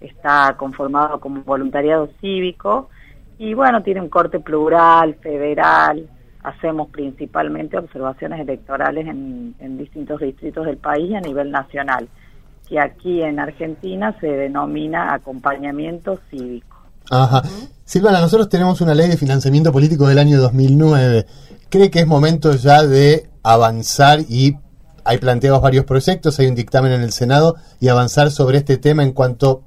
Está 0.00 0.54
conformado 0.56 1.20
como 1.20 1.42
voluntariado 1.42 2.08
cívico 2.22 2.88
y 3.36 3.52
bueno, 3.52 3.82
tiene 3.82 4.00
un 4.00 4.08
corte 4.08 4.40
plural, 4.40 5.16
federal, 5.16 6.08
hacemos 6.42 6.88
principalmente 6.88 7.76
observaciones 7.76 8.40
electorales 8.40 9.06
en 9.06 9.76
distintos 9.76 10.22
distritos 10.22 10.64
del 10.64 10.78
país 10.78 11.10
y 11.10 11.16
a 11.16 11.20
nivel 11.20 11.50
nacional, 11.50 12.08
que 12.72 12.80
aquí 12.80 13.22
en 13.22 13.38
Argentina 13.38 14.16
se 14.18 14.28
denomina 14.28 15.12
acompañamiento 15.12 16.18
cívico. 16.30 16.78
Ajá. 17.10 17.42
Silvana, 17.84 18.18
nosotros 18.18 18.48
tenemos 18.48 18.80
una 18.80 18.94
ley 18.94 19.10
de 19.10 19.18
financiamiento 19.18 19.70
político 19.70 20.08
del 20.08 20.18
año 20.18 20.40
2009. 20.40 21.26
¿Cree 21.68 21.90
que 21.90 22.00
es 22.00 22.06
momento 22.06 22.54
ya 22.54 22.82
de 22.82 23.28
avanzar 23.42 24.20
y 24.26 24.56
hay 25.04 25.18
planteados 25.18 25.60
varios 25.60 25.84
proyectos, 25.84 26.38
hay 26.38 26.46
un 26.46 26.54
dictamen 26.54 26.92
en 26.92 27.02
el 27.02 27.12
Senado 27.12 27.56
y 27.78 27.88
avanzar 27.88 28.30
sobre 28.30 28.56
este 28.56 28.78
tema 28.78 29.02
en 29.02 29.12
cuanto 29.12 29.64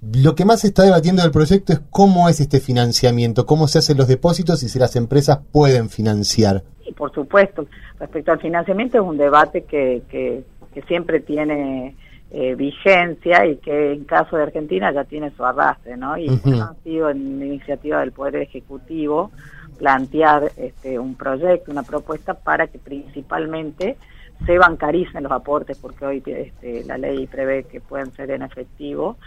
lo 0.00 0.36
que 0.36 0.44
más 0.44 0.60
se 0.60 0.68
está 0.68 0.84
debatiendo 0.84 1.22
del 1.22 1.32
proyecto 1.32 1.72
es 1.72 1.80
cómo 1.90 2.28
es 2.28 2.38
este 2.38 2.60
financiamiento, 2.60 3.46
cómo 3.46 3.66
se 3.66 3.80
hacen 3.80 3.96
los 3.96 4.06
depósitos 4.06 4.62
y 4.62 4.68
si 4.68 4.78
las 4.78 4.94
empresas 4.94 5.40
pueden 5.50 5.88
financiar. 5.88 6.62
Y 6.86 6.92
por 6.92 7.12
supuesto, 7.12 7.66
respecto 7.98 8.30
al 8.30 8.38
financiamiento 8.38 8.98
es 8.98 9.04
un 9.04 9.16
debate 9.16 9.64
que, 9.64 10.02
que, 10.08 10.44
que 10.72 10.82
siempre 10.82 11.18
tiene 11.18 11.96
eh, 12.34 12.54
vigencia 12.54 13.44
y 13.44 13.56
que 13.56 13.92
en 13.92 14.04
caso 14.04 14.38
de 14.38 14.44
Argentina 14.44 14.90
ya 14.90 15.04
tiene 15.04 15.30
su 15.32 15.44
arrastre, 15.44 15.98
¿no? 15.98 16.16
Y 16.16 16.28
ha 16.28 16.72
sido 16.82 17.10
en 17.10 17.42
iniciativa 17.42 18.00
del 18.00 18.12
Poder 18.12 18.36
Ejecutivo 18.36 19.30
plantear 19.76 20.50
este, 20.56 20.98
un 20.98 21.14
proyecto, 21.14 21.70
una 21.70 21.82
propuesta 21.82 22.32
para 22.32 22.68
que 22.68 22.78
principalmente 22.78 23.98
se 24.46 24.56
bancaricen 24.56 25.24
los 25.24 25.32
aportes, 25.32 25.76
porque 25.76 26.06
hoy 26.06 26.22
este, 26.24 26.84
la 26.84 26.96
ley 26.96 27.26
prevé 27.26 27.64
que 27.64 27.82
pueden 27.82 28.10
ser 28.12 28.30
en 28.30 28.40
efectivo 28.40 29.18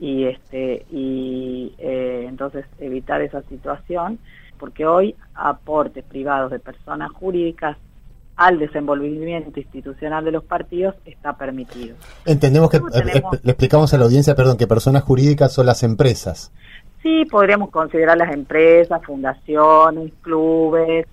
y 0.00 0.24
este 0.24 0.84
y 0.90 1.74
eh, 1.78 2.26
entonces 2.28 2.66
evitar 2.80 3.22
esa 3.22 3.42
situación, 3.42 4.18
porque 4.58 4.84
hoy 4.84 5.14
aportes 5.32 6.02
privados 6.02 6.50
de 6.50 6.58
personas 6.58 7.12
jurídicas 7.12 7.76
al 8.38 8.58
desenvolvimiento 8.60 9.58
institucional 9.58 10.24
de 10.24 10.30
los 10.30 10.44
partidos 10.44 10.94
está 11.04 11.36
permitido. 11.36 11.96
Entendemos 12.24 12.70
que, 12.70 12.78
¿Cómo 12.78 12.90
tenemos? 12.90 13.34
eh, 13.34 13.40
le 13.42 13.50
explicamos 13.50 13.92
a 13.92 13.98
la 13.98 14.04
audiencia, 14.04 14.36
perdón, 14.36 14.56
que 14.56 14.68
personas 14.68 15.02
jurídicas 15.02 15.52
son 15.52 15.66
las 15.66 15.82
empresas. 15.82 16.52
Sí, 17.02 17.24
podríamos 17.24 17.70
considerar 17.70 18.16
las 18.16 18.32
empresas, 18.32 19.02
fundaciones, 19.04 20.12
clubes, 20.22 21.06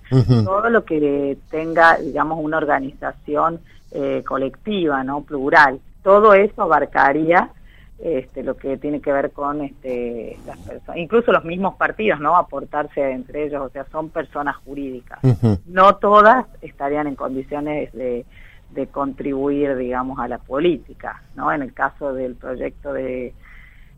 todo 0.44 0.70
lo 0.70 0.84
que 0.84 1.36
tenga, 1.50 1.96
digamos, 1.96 2.38
una 2.40 2.58
organización 2.58 3.60
eh, 3.90 4.22
colectiva, 4.26 5.02
¿no? 5.02 5.22
Plural. 5.22 5.80
Todo 6.04 6.32
eso 6.32 6.62
abarcaría 6.62 7.50
este, 7.98 8.42
lo 8.42 8.56
que 8.56 8.76
tiene 8.76 9.00
que 9.00 9.12
ver 9.12 9.32
con 9.32 9.62
este, 9.62 10.36
las 10.46 10.58
personas, 10.58 10.98
incluso 10.98 11.32
los 11.32 11.44
mismos 11.44 11.76
partidos, 11.76 12.20
¿no? 12.20 12.36
Aportarse 12.36 13.10
entre 13.10 13.44
ellos, 13.46 13.62
o 13.62 13.70
sea, 13.70 13.86
son 13.90 14.10
personas 14.10 14.56
jurídicas. 14.56 15.18
No 15.66 15.96
todas 15.96 16.46
estarían 16.60 17.06
en 17.06 17.14
condiciones 17.14 17.92
de, 17.92 18.26
de 18.70 18.86
contribuir, 18.88 19.76
digamos, 19.76 20.18
a 20.18 20.28
la 20.28 20.38
política, 20.38 21.22
¿no? 21.34 21.50
En 21.52 21.62
el 21.62 21.72
caso 21.72 22.12
del 22.12 22.34
proyecto 22.34 22.92
de, 22.92 23.32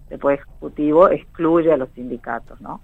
de 0.09 0.19
Poder 0.19 0.39
Ejecutivo, 0.39 1.09
excluye 1.09 1.73
a 1.73 1.77
los 1.77 1.89
sindicatos, 1.91 2.61
¿no? 2.61 2.81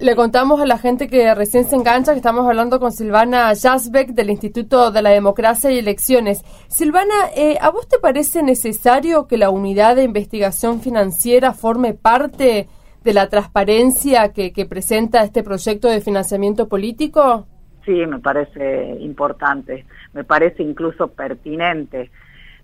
Le 0.00 0.14
contamos 0.14 0.60
a 0.60 0.66
la 0.66 0.78
gente 0.78 1.08
que 1.08 1.34
recién 1.34 1.64
se 1.64 1.74
engancha 1.74 2.12
que 2.12 2.18
estamos 2.18 2.46
hablando 2.46 2.78
con 2.78 2.92
Silvana 2.92 3.52
Jasbeck 3.60 4.10
del 4.10 4.30
Instituto 4.30 4.92
de 4.92 5.02
la 5.02 5.10
Democracia 5.10 5.72
y 5.72 5.78
Elecciones. 5.78 6.44
Silvana, 6.68 7.14
eh, 7.34 7.58
¿a 7.60 7.70
vos 7.70 7.88
te 7.88 7.98
parece 7.98 8.44
necesario 8.44 9.26
que 9.26 9.36
la 9.36 9.50
unidad 9.50 9.96
de 9.96 10.04
investigación 10.04 10.80
financiera 10.80 11.52
forme 11.52 11.94
parte 11.94 12.68
de 13.02 13.12
la 13.12 13.28
transparencia 13.28 14.32
que, 14.32 14.52
que 14.52 14.66
presenta 14.66 15.24
este 15.24 15.42
proyecto 15.42 15.88
de 15.88 16.00
financiamiento 16.00 16.68
político? 16.68 17.48
Sí, 17.84 18.06
me 18.06 18.20
parece 18.20 18.98
importante, 19.00 19.84
me 20.12 20.22
parece 20.22 20.62
incluso 20.62 21.08
pertinente 21.08 22.12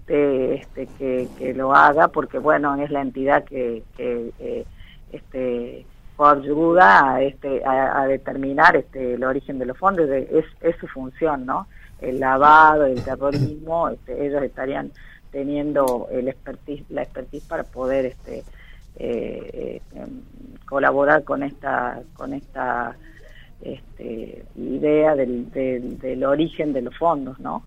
eh, 0.06 0.60
este, 0.60 0.86
que, 0.98 1.26
que 1.36 1.52
lo 1.52 1.74
haga, 1.74 2.06
porque 2.06 2.38
bueno, 2.38 2.76
es 2.76 2.92
la 2.92 3.02
entidad 3.02 3.42
que, 3.42 3.82
que 3.96 4.30
eh, 4.38 4.64
este, 5.10 5.84
ayuda 6.18 7.14
a, 7.14 7.22
este, 7.22 7.64
a, 7.64 8.02
a 8.02 8.06
determinar 8.06 8.76
este, 8.76 9.14
el 9.14 9.24
origen 9.24 9.58
de 9.58 9.66
los 9.66 9.76
fondos, 9.78 10.08
de- 10.08 10.28
es, 10.32 10.44
es 10.60 10.76
su 10.78 10.86
función, 10.86 11.44
¿no? 11.46 11.66
El 12.00 12.20
lavado, 12.20 12.84
el 12.86 13.02
terrorismo, 13.02 13.88
este, 13.94 14.26
ellos 14.26 14.42
estarían 14.42 14.92
teniendo 15.32 16.06
el 16.12 16.28
expertise, 16.28 16.84
la 16.90 17.02
expertise 17.02 17.44
para 17.46 17.64
poder 17.64 18.06
este, 18.06 18.44
eh, 18.96 19.50
eh, 19.52 19.82
em, 19.96 20.22
colaborar 20.68 21.24
con 21.24 21.42
esta, 21.42 22.00
con 22.14 22.32
esta 22.34 22.94
este, 23.64 24.44
idea 24.56 25.14
del, 25.14 25.50
del, 25.50 25.98
del 25.98 26.24
origen 26.24 26.72
de 26.72 26.82
los 26.82 26.96
fondos, 26.96 27.40
¿no? 27.40 27.64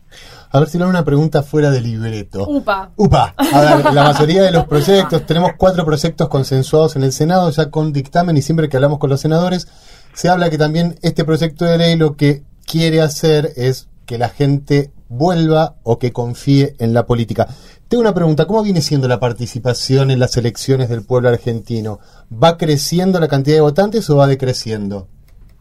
A 0.51 0.59
ver 0.59 0.69
si 0.69 0.77
le 0.77 0.83
hago 0.83 0.91
una 0.91 1.03
pregunta 1.03 1.41
fuera 1.43 1.71
de 1.71 1.81
libreto. 1.81 2.45
UPA. 2.47 2.91
Upa, 2.95 3.33
a 3.37 3.61
ver, 3.61 3.93
la 3.93 4.03
mayoría 4.13 4.43
de 4.43 4.51
los 4.51 4.65
proyectos, 4.65 5.25
tenemos 5.25 5.51
cuatro 5.57 5.83
proyectos 5.85 6.29
consensuados 6.29 6.95
en 6.95 7.03
el 7.03 7.11
Senado, 7.11 7.49
ya 7.49 7.71
con 7.71 7.91
dictamen 7.91 8.37
y 8.37 8.41
siempre 8.41 8.69
que 8.69 8.77
hablamos 8.77 8.99
con 8.99 9.09
los 9.09 9.21
senadores, 9.21 9.67
se 10.13 10.29
habla 10.29 10.49
que 10.49 10.57
también 10.57 10.95
este 11.01 11.25
proyecto 11.25 11.65
de 11.65 11.77
ley 11.77 11.95
lo 11.95 12.15
que 12.15 12.43
quiere 12.65 13.01
hacer 13.01 13.51
es 13.55 13.89
que 14.05 14.17
la 14.17 14.29
gente 14.29 14.91
vuelva 15.09 15.75
o 15.83 15.99
que 15.99 16.11
confíe 16.11 16.75
en 16.79 16.93
la 16.93 17.05
política. 17.05 17.47
Tengo 17.87 18.01
una 18.01 18.13
pregunta, 18.13 18.45
¿cómo 18.45 18.63
viene 18.63 18.81
siendo 18.81 19.07
la 19.07 19.19
participación 19.19 20.11
en 20.11 20.19
las 20.19 20.35
elecciones 20.37 20.89
del 20.89 21.03
pueblo 21.03 21.29
argentino? 21.29 21.99
¿Va 22.31 22.57
creciendo 22.57 23.19
la 23.19 23.27
cantidad 23.27 23.57
de 23.57 23.61
votantes 23.61 24.09
o 24.09 24.17
va 24.17 24.27
decreciendo? 24.27 25.07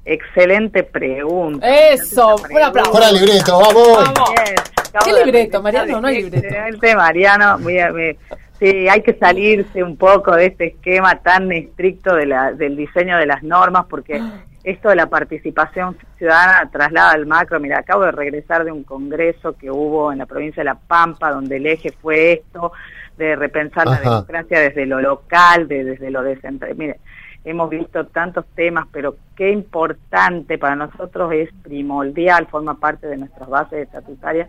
Excelente 0.07 0.85
pregunta. 0.85 1.67
Eso, 1.69 2.31
Excelente 2.31 2.55
un 2.55 2.63
aplauso. 2.63 2.93
Fuera 2.93 3.11
libreto, 3.11 3.59
vamos. 3.59 4.15
Vamos. 4.15 4.31
Bien, 4.31 4.55
acabo 4.79 5.05
¿Qué 5.05 5.25
libreto, 5.25 5.63
Mariano? 5.63 6.01
No 6.01 6.07
hay 6.07 6.23
libreto. 6.23 6.47
Excelente, 6.47 6.97
Mariano. 6.97 7.59
Me- 7.59 8.17
sí, 8.61 8.89
hay 8.89 9.03
que 9.03 9.15
salirse 9.15 9.83
un 9.83 9.97
poco 9.97 10.37
de 10.37 10.47
este 10.47 10.67
esquema 10.69 11.17
tan 11.17 11.51
estricto 11.51 12.15
de 12.15 12.27
la, 12.27 12.53
del 12.53 12.77
diseño 12.77 13.19
de 13.19 13.27
las 13.27 13.43
normas, 13.43 13.87
porque 13.91 14.23
esto 14.63 14.91
de 14.91 14.97
la 14.97 15.07
participación 15.07 15.97
ciudadana 16.19 16.71
traslada 16.71 17.11
al 17.11 17.27
macro. 17.27 17.59
Mira, 17.59 17.81
acabo 17.81 18.05
de 18.05 18.13
regresar 18.13 18.65
de 18.65 18.71
un 18.71 18.85
congreso 18.85 19.57
que 19.57 19.73
hubo 19.73 20.13
en 20.13 20.19
la 20.19 20.27
provincia 20.27 20.61
de 20.61 20.67
La 20.67 20.77
Pampa, 20.77 21.33
donde 21.33 21.57
el 21.57 21.67
eje 21.67 21.91
fue 22.01 22.33
esto, 22.33 22.73
de 23.19 23.35
repensar 23.35 23.87
la 23.87 23.99
democracia 23.99 24.61
desde 24.61 24.87
lo 24.87 25.01
local, 25.01 25.67
de, 25.67 25.83
desde 25.83 26.11
lo 26.11 26.23
descentralizado. 26.23 26.79
Mire, 26.79 27.01
hemos 27.47 27.71
visto 27.71 28.05
tantos 28.07 28.45
temas, 28.57 28.87
pero 28.91 29.17
qué 29.37 29.53
importante 29.53 30.59
para 30.59 30.75
nosotros 30.75 31.33
es 31.33 31.49
primordial, 31.63 32.49
forma 32.49 32.75
parte 32.75 33.07
de 33.07 33.17
nuestras 33.17 33.49
bases 33.49 33.87
estatutarias, 33.87 34.49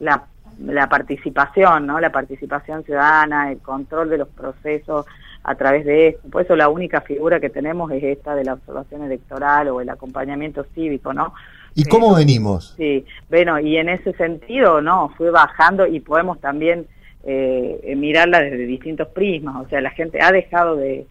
la, 0.00 0.24
la 0.58 0.88
participación, 0.88 1.86
¿no? 1.86 2.00
La 2.00 2.10
participación 2.10 2.82
ciudadana, 2.84 3.52
el 3.52 3.58
control 3.58 4.08
de 4.08 4.18
los 4.18 4.28
procesos 4.28 5.04
a 5.44 5.54
través 5.54 5.84
de 5.84 6.08
esto. 6.08 6.30
Por 6.30 6.42
eso 6.42 6.56
la 6.56 6.70
única 6.70 7.02
figura 7.02 7.40
que 7.40 7.50
tenemos 7.50 7.92
es 7.92 8.02
esta 8.02 8.34
de 8.34 8.44
la 8.44 8.54
observación 8.54 9.02
electoral 9.04 9.68
o 9.68 9.82
el 9.82 9.90
acompañamiento 9.90 10.64
cívico, 10.74 11.12
¿no? 11.12 11.34
¿Y 11.74 11.84
cómo 11.84 12.14
venimos? 12.14 12.72
Sí, 12.78 13.04
bueno, 13.28 13.60
y 13.60 13.76
en 13.76 13.90
ese 13.90 14.14
sentido, 14.14 14.80
no, 14.80 15.10
fue 15.18 15.30
bajando 15.30 15.86
y 15.86 16.00
podemos 16.00 16.40
también 16.40 16.86
eh, 17.22 17.94
mirarla 17.98 18.40
desde 18.40 18.64
distintos 18.64 19.08
prismas, 19.08 19.66
o 19.66 19.68
sea, 19.68 19.82
la 19.82 19.90
gente 19.90 20.20
ha 20.22 20.32
dejado 20.32 20.76
de, 20.76 21.06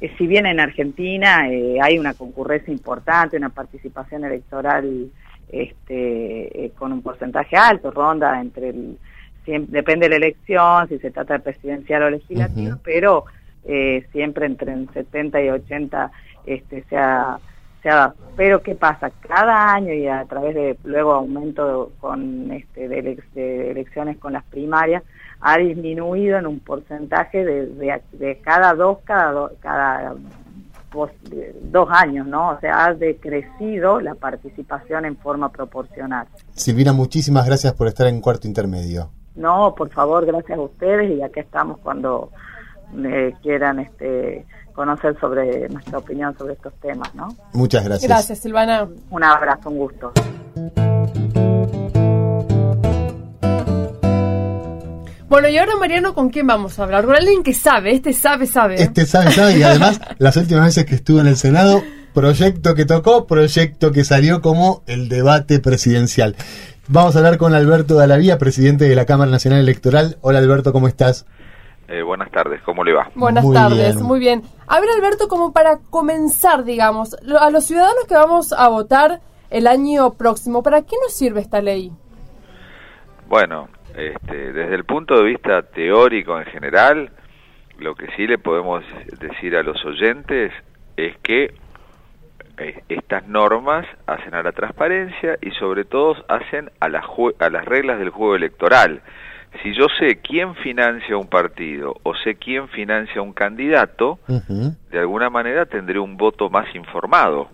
eh, 0.00 0.12
si 0.18 0.26
bien 0.26 0.46
en 0.46 0.60
Argentina 0.60 1.48
eh, 1.50 1.78
hay 1.80 1.98
una 1.98 2.14
concurrencia 2.14 2.72
importante, 2.72 3.36
una 3.36 3.50
participación 3.50 4.24
electoral 4.24 5.10
este, 5.50 6.64
eh, 6.64 6.72
con 6.76 6.92
un 6.92 7.02
porcentaje 7.02 7.56
alto, 7.56 7.90
ronda 7.90 8.40
entre 8.40 8.70
el, 8.70 8.98
depende 9.46 10.06
de 10.06 10.10
la 10.10 10.16
elección, 10.16 10.88
si 10.88 10.98
se 10.98 11.10
trata 11.10 11.34
de 11.34 11.40
presidencial 11.40 12.02
o 12.02 12.10
legislativo, 12.10 12.74
Ujú. 12.74 12.80
pero 12.82 13.24
eh, 13.64 14.06
siempre 14.12 14.46
entre 14.46 14.72
el 14.72 14.88
70 14.92 15.42
y 15.42 15.48
80 15.50 16.10
este, 16.46 16.82
se 16.88 16.96
ha 16.96 17.38
se 17.82 17.90
ha. 17.90 18.12
Pero 18.36 18.62
¿qué 18.62 18.74
pasa? 18.74 19.10
Cada 19.20 19.72
año 19.72 19.92
y 19.92 20.06
a 20.08 20.24
través 20.24 20.54
de 20.54 20.76
luego 20.84 21.14
aumento 21.14 21.92
con 22.00 22.50
este 22.52 22.88
de 22.88 23.70
elecciones 23.70 24.18
con 24.18 24.32
las 24.32 24.44
primarias 24.44 25.02
ha 25.40 25.58
disminuido 25.58 26.38
en 26.38 26.46
un 26.46 26.60
porcentaje 26.60 27.44
de, 27.44 27.66
de, 27.66 28.02
de 28.12 28.38
cada 28.40 28.74
dos 28.74 28.98
cada 29.04 29.32
do- 29.32 29.52
cada 29.60 30.14
de- 31.30 31.54
dos 31.64 31.88
años, 31.90 32.26
¿no? 32.26 32.50
O 32.50 32.60
sea, 32.60 32.86
ha 32.86 32.94
decrecido 32.94 34.00
la 34.00 34.14
participación 34.14 35.04
en 35.04 35.16
forma 35.16 35.50
proporcional. 35.50 36.26
Silvina, 36.54 36.92
muchísimas 36.94 37.44
gracias 37.46 37.74
por 37.74 37.86
estar 37.88 38.06
en 38.06 38.20
cuarto 38.20 38.46
intermedio. 38.48 39.10
No, 39.34 39.74
por 39.74 39.90
favor, 39.90 40.24
gracias 40.24 40.58
a 40.58 40.62
ustedes 40.62 41.10
y 41.18 41.22
acá 41.22 41.40
estamos 41.40 41.78
cuando 41.80 42.30
eh, 43.04 43.34
quieran 43.42 43.80
este 43.80 44.46
conocer 44.72 45.18
sobre 45.20 45.68
nuestra 45.68 45.98
opinión 45.98 46.36
sobre 46.38 46.54
estos 46.54 46.72
temas, 46.80 47.14
¿no? 47.14 47.28
Muchas 47.52 47.84
gracias. 47.84 48.08
Gracias, 48.08 48.38
Silvana. 48.38 48.88
Un 49.10 49.24
abrazo, 49.24 49.68
un 49.70 49.78
gusto. 49.78 50.12
Bueno, 55.28 55.48
y 55.48 55.58
ahora, 55.58 55.76
Mariano, 55.76 56.14
¿con 56.14 56.30
quién 56.30 56.46
vamos 56.46 56.78
a 56.78 56.84
hablar? 56.84 57.04
Con 57.04 57.16
alguien 57.16 57.42
que 57.42 57.52
sabe, 57.52 57.92
este 57.92 58.12
sabe, 58.12 58.46
sabe. 58.46 58.76
Este 58.80 59.06
sabe, 59.06 59.32
sabe, 59.32 59.58
y 59.58 59.62
además 59.62 60.00
las 60.18 60.36
últimas 60.36 60.66
veces 60.66 60.84
que 60.86 60.94
estuvo 60.94 61.20
en 61.20 61.26
el 61.26 61.36
Senado 61.36 61.82
proyecto 62.14 62.74
que 62.74 62.84
tocó, 62.84 63.26
proyecto 63.26 63.90
que 63.92 64.04
salió 64.04 64.40
como 64.40 64.82
el 64.86 65.08
debate 65.08 65.58
presidencial. 65.58 66.36
Vamos 66.88 67.14
a 67.16 67.18
hablar 67.18 67.36
con 67.38 67.54
Alberto 67.54 67.94
Dalavía, 67.96 68.38
presidente 68.38 68.88
de 68.88 68.94
la 68.94 69.04
Cámara 69.04 69.30
Nacional 69.30 69.58
Electoral. 69.60 70.16
Hola 70.20 70.38
Alberto, 70.38 70.72
¿cómo 70.72 70.86
estás? 70.86 71.26
Eh, 71.88 72.02
buenas 72.02 72.30
tardes, 72.30 72.60
¿cómo 72.64 72.84
le 72.84 72.92
va? 72.94 73.10
Buenas 73.16 73.44
Muy 73.44 73.54
tardes, 73.54 73.94
bien. 73.96 74.06
muy 74.06 74.18
bien. 74.20 74.42
A 74.68 74.80
ver, 74.80 74.88
Alberto, 74.96 75.26
como 75.28 75.52
para 75.52 75.78
comenzar, 75.90 76.64
digamos, 76.64 77.16
lo- 77.22 77.40
a 77.40 77.50
los 77.50 77.64
ciudadanos 77.64 78.04
que 78.08 78.14
vamos 78.14 78.52
a 78.52 78.68
votar 78.68 79.20
el 79.50 79.66
año 79.66 80.12
próximo, 80.14 80.62
¿para 80.62 80.82
qué 80.82 80.96
nos 81.02 81.12
sirve 81.14 81.40
esta 81.40 81.60
ley? 81.60 81.92
Bueno, 83.28 83.68
este, 83.96 84.52
desde 84.52 84.74
el 84.74 84.84
punto 84.84 85.16
de 85.16 85.24
vista 85.24 85.62
teórico 85.62 86.38
en 86.38 86.46
general, 86.46 87.10
lo 87.78 87.94
que 87.94 88.06
sí 88.16 88.26
le 88.26 88.38
podemos 88.38 88.84
decir 89.18 89.56
a 89.56 89.62
los 89.62 89.84
oyentes 89.84 90.52
es 90.96 91.16
que 91.18 91.54
eh, 92.58 92.82
estas 92.88 93.26
normas 93.26 93.86
hacen 94.06 94.34
a 94.34 94.42
la 94.42 94.52
transparencia 94.52 95.38
y 95.42 95.50
sobre 95.52 95.84
todo 95.84 96.16
hacen 96.28 96.70
a, 96.80 96.88
la 96.88 97.04
a 97.40 97.50
las 97.50 97.64
reglas 97.64 97.98
del 97.98 98.10
juego 98.10 98.36
electoral. 98.36 99.02
Si 99.62 99.74
yo 99.74 99.86
sé 99.98 100.20
quién 100.20 100.54
financia 100.56 101.16
un 101.16 101.28
partido 101.28 101.96
o 102.02 102.14
sé 102.14 102.36
quién 102.36 102.68
financia 102.68 103.22
un 103.22 103.32
candidato, 103.32 104.18
de 104.90 104.98
alguna 104.98 105.30
manera 105.30 105.66
tendré 105.66 105.98
un 105.98 106.16
voto 106.16 106.50
más 106.50 106.72
informado. 106.74 107.48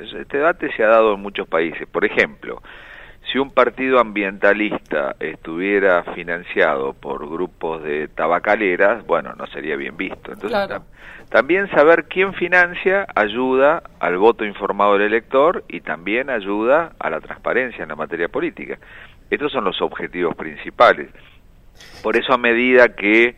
Este 0.00 0.38
debate 0.38 0.70
se 0.76 0.84
ha 0.84 0.88
dado 0.88 1.14
en 1.14 1.20
muchos 1.20 1.48
países. 1.48 1.88
Por 1.88 2.04
ejemplo, 2.04 2.62
si 3.30 3.38
un 3.38 3.50
partido 3.50 4.00
ambientalista 4.00 5.14
estuviera 5.20 6.02
financiado 6.14 6.94
por 6.94 7.28
grupos 7.28 7.82
de 7.82 8.08
tabacaleras, 8.08 9.06
bueno, 9.06 9.34
no 9.36 9.46
sería 9.48 9.76
bien 9.76 9.96
visto. 9.96 10.32
Entonces, 10.32 10.50
Claro. 10.50 10.74
tam- 10.76 11.28
también 11.28 11.70
saber 11.70 12.06
quién 12.08 12.34
financia 12.34 13.06
ayuda 13.14 13.82
al 14.00 14.16
voto 14.18 14.44
informado 14.44 14.94
del 14.94 15.02
elector 15.02 15.64
y 15.68 15.80
también 15.80 16.28
ayuda 16.30 16.92
a 16.98 17.10
la 17.10 17.20
transparencia 17.20 17.82
en 17.84 17.88
la 17.90 17.96
materia 17.96 18.28
política. 18.28 18.78
Estos 19.30 19.52
son 19.52 19.64
los 19.64 19.80
objetivos 19.80 20.34
principales. 20.34 21.08
Por 22.02 22.16
eso 22.16 22.32
a 22.32 22.38
medida 22.38 22.94
que 22.96 23.36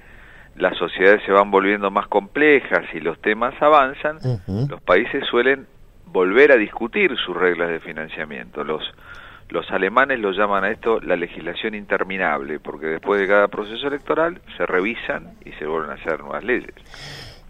las 0.57 0.77
sociedades 0.79 1.23
se 1.25 1.33
van 1.33 1.51
volviendo 1.51 1.91
más 1.91 2.07
complejas 2.09 2.85
y 2.95 3.01
los 3.01 3.21
temas 3.21 3.55
avanzan, 3.61 4.19
los 4.69 4.81
países 4.83 5.27
suelen 5.27 5.67
volver 6.07 6.53
a 6.53 6.57
discutir 6.57 7.15
sus 7.19 7.37
reglas 7.37 7.69
de 7.69 7.81
financiamiento. 7.81 8.65
Los, 8.65 8.83
los 9.53 9.71
alemanes 9.71 10.19
lo 10.19 10.33
llaman 10.33 10.65
a 10.65 10.71
esto 10.71 10.99
la 11.01 11.15
legislación 11.15 11.75
interminable, 11.75 12.59
porque 12.59 12.87
después 12.87 13.21
de 13.21 13.29
cada 13.29 13.49
proceso 13.49 13.87
electoral 13.87 14.41
se 14.57 14.65
revisan 14.67 15.35
y 15.45 15.53
se 15.53 15.67
vuelven 15.67 15.91
a 15.91 15.95
hacer 15.95 16.21
nuevas 16.21 16.43
leyes. 16.43 16.73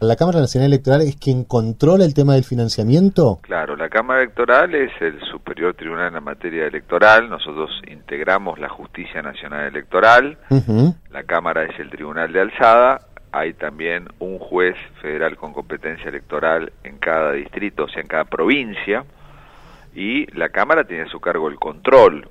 ¿La 0.01 0.17
Cámara 0.17 0.41
Nacional 0.41 0.73
Electoral 0.73 1.03
es 1.03 1.15
quien 1.15 1.45
controla 1.45 2.05
el 2.05 2.13
tema 2.13 2.35
del 2.35 2.43
financiamiento? 2.43 3.39
Claro, 3.43 3.77
la 3.77 3.89
Cámara 3.89 4.23
Electoral 4.23 4.75
es 4.75 4.91
el 5.01 5.21
superior 5.31 5.75
tribunal 5.75 6.09
en 6.09 6.15
la 6.15 6.21
materia 6.21 6.67
electoral, 6.67 7.31
nosotros 7.31 7.71
integramos 7.87 8.59
la 8.59 8.69
Justicia 8.69 9.23
Nacional 9.23 9.69
Electoral, 9.69 10.39
la 11.09 11.23
Cámara 11.23 11.63
es 11.67 11.79
el 11.79 11.89
tribunal 11.89 12.33
de 12.33 12.41
alzada, 12.41 12.99
hay 13.31 13.55
también 13.55 14.09
un 14.19 14.41
juez 14.41 14.75
federal 15.01 15.37
con 15.37 15.53
competencia 15.53 16.09
electoral 16.09 16.73
en 16.83 16.99
cada 16.99 17.31
distrito, 17.33 17.85
o 17.85 17.89
sea, 17.89 18.03
en 18.03 18.09
cada 18.09 18.25
provincia, 18.25 19.05
y 19.95 20.27
la 20.37 20.49
Cámara 20.51 20.85
tiene 20.85 21.05
a 21.05 21.09
su 21.09 21.21
cargo 21.21 21.49
el 21.49 21.57
control. 21.57 22.29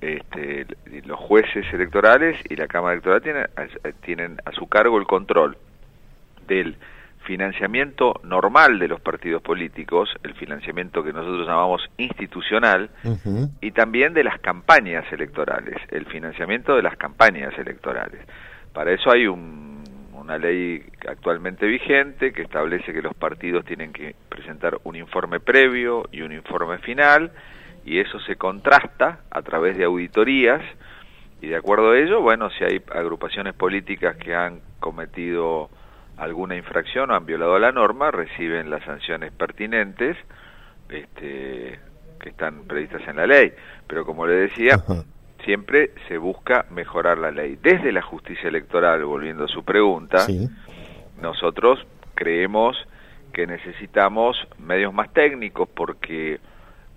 Este, 0.00 0.66
los 1.06 1.18
jueces 1.18 1.64
electorales 1.72 2.38
y 2.48 2.56
la 2.56 2.66
Cámara 2.68 2.92
Electoral 2.94 3.22
tienen, 3.22 3.44
a- 3.56 3.90
tienen 4.04 4.36
a 4.44 4.52
su 4.52 4.66
cargo 4.68 4.98
el 4.98 5.06
control 5.06 5.56
del 6.46 6.76
financiamiento 7.24 8.14
normal 8.24 8.78
de 8.78 8.88
los 8.88 9.00
partidos 9.00 9.42
políticos, 9.42 10.08
el 10.22 10.34
financiamiento 10.34 11.02
que 11.04 11.12
nosotros 11.12 11.46
llamamos 11.46 11.82
institucional, 11.98 12.90
y 13.60 13.70
también 13.72 14.14
de 14.14 14.24
las 14.24 14.38
campañas 14.40 15.04
electorales, 15.12 15.76
el 15.90 16.06
financiamiento 16.06 16.74
de 16.76 16.82
las 16.82 16.96
campañas 16.96 17.56
electorales. 17.58 18.20
Para 18.72 18.92
eso 18.92 19.10
hay 19.12 19.26
un- 19.26 19.69
una 20.30 20.38
ley 20.38 20.84
actualmente 21.08 21.66
vigente 21.66 22.32
que 22.32 22.42
establece 22.42 22.92
que 22.92 23.02
los 23.02 23.14
partidos 23.16 23.64
tienen 23.64 23.92
que 23.92 24.14
presentar 24.28 24.78
un 24.84 24.94
informe 24.94 25.40
previo 25.40 26.08
y 26.12 26.22
un 26.22 26.32
informe 26.32 26.78
final, 26.78 27.32
y 27.84 27.98
eso 27.98 28.20
se 28.20 28.36
contrasta 28.36 29.22
a 29.28 29.42
través 29.42 29.76
de 29.76 29.82
auditorías, 29.82 30.62
y 31.42 31.48
de 31.48 31.56
acuerdo 31.56 31.90
a 31.90 31.98
ello, 31.98 32.20
bueno, 32.20 32.48
si 32.50 32.62
hay 32.62 32.80
agrupaciones 32.94 33.54
políticas 33.54 34.16
que 34.18 34.32
han 34.32 34.60
cometido 34.78 35.68
alguna 36.16 36.54
infracción 36.54 37.10
o 37.10 37.14
han 37.16 37.26
violado 37.26 37.58
la 37.58 37.72
norma, 37.72 38.12
reciben 38.12 38.70
las 38.70 38.84
sanciones 38.84 39.32
pertinentes 39.32 40.16
este, 40.90 41.80
que 42.20 42.28
están 42.28 42.68
previstas 42.68 43.02
en 43.08 43.16
la 43.16 43.26
ley. 43.26 43.52
Pero 43.88 44.04
como 44.04 44.28
le 44.28 44.34
decía. 44.34 44.76
Siempre 45.44 45.90
se 46.08 46.18
busca 46.18 46.66
mejorar 46.70 47.18
la 47.18 47.30
ley. 47.30 47.58
Desde 47.62 47.92
la 47.92 48.02
justicia 48.02 48.48
electoral, 48.48 49.04
volviendo 49.04 49.44
a 49.44 49.48
su 49.48 49.64
pregunta, 49.64 50.18
Sí. 50.20 50.48
nosotros 51.20 51.86
creemos 52.14 52.76
que 53.32 53.46
necesitamos 53.46 54.36
medios 54.58 54.92
más 54.92 55.12
técnicos 55.12 55.68
porque 55.68 56.40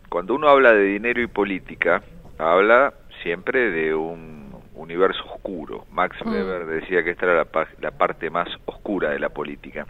cuando 0.09 0.35
uno 0.35 0.47
habla 0.49 0.73
de 0.73 0.83
dinero 0.83 1.21
y 1.21 1.27
política, 1.27 2.01
habla 2.37 2.93
siempre 3.21 3.71
de 3.71 3.93
un 3.95 4.51
universo 4.75 5.23
oscuro. 5.25 5.85
Max 5.91 6.17
Mm. 6.25 6.29
Weber 6.31 6.65
decía 6.65 7.03
que 7.03 7.11
esta 7.11 7.25
era 7.27 7.35
la, 7.35 7.45
pa- 7.45 7.67
la 7.79 7.91
parte 7.91 8.29
más 8.29 8.47
oscura 8.65 9.11
de 9.11 9.19
la 9.19 9.29
política. 9.29 9.85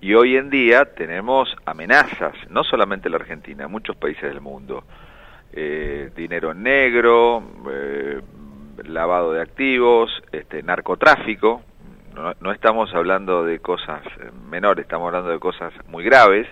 Y 0.00 0.12
hoy 0.14 0.36
en 0.36 0.50
día 0.50 0.84
tenemos 0.84 1.56
amenazas, 1.64 2.34
no 2.50 2.62
solamente 2.64 3.08
en 3.08 3.12
la 3.12 3.18
Argentina, 3.18 3.64
en 3.64 3.70
muchos 3.70 3.96
países 3.96 4.24
del 4.24 4.40
mundo. 4.40 4.84
Eh, 5.56 6.10
dinero 6.16 6.52
negro, 6.52 7.40
eh, 7.70 8.20
lavado 8.86 9.32
de 9.32 9.40
activos, 9.40 10.10
este, 10.32 10.64
narcotráfico. 10.64 11.62
No, 12.12 12.32
no 12.40 12.50
estamos 12.50 12.92
hablando 12.92 13.44
de 13.44 13.60
cosas 13.60 14.02
menores, 14.50 14.82
estamos 14.82 15.06
hablando 15.06 15.30
de 15.30 15.38
cosas 15.38 15.72
muy 15.86 16.02
graves 16.02 16.48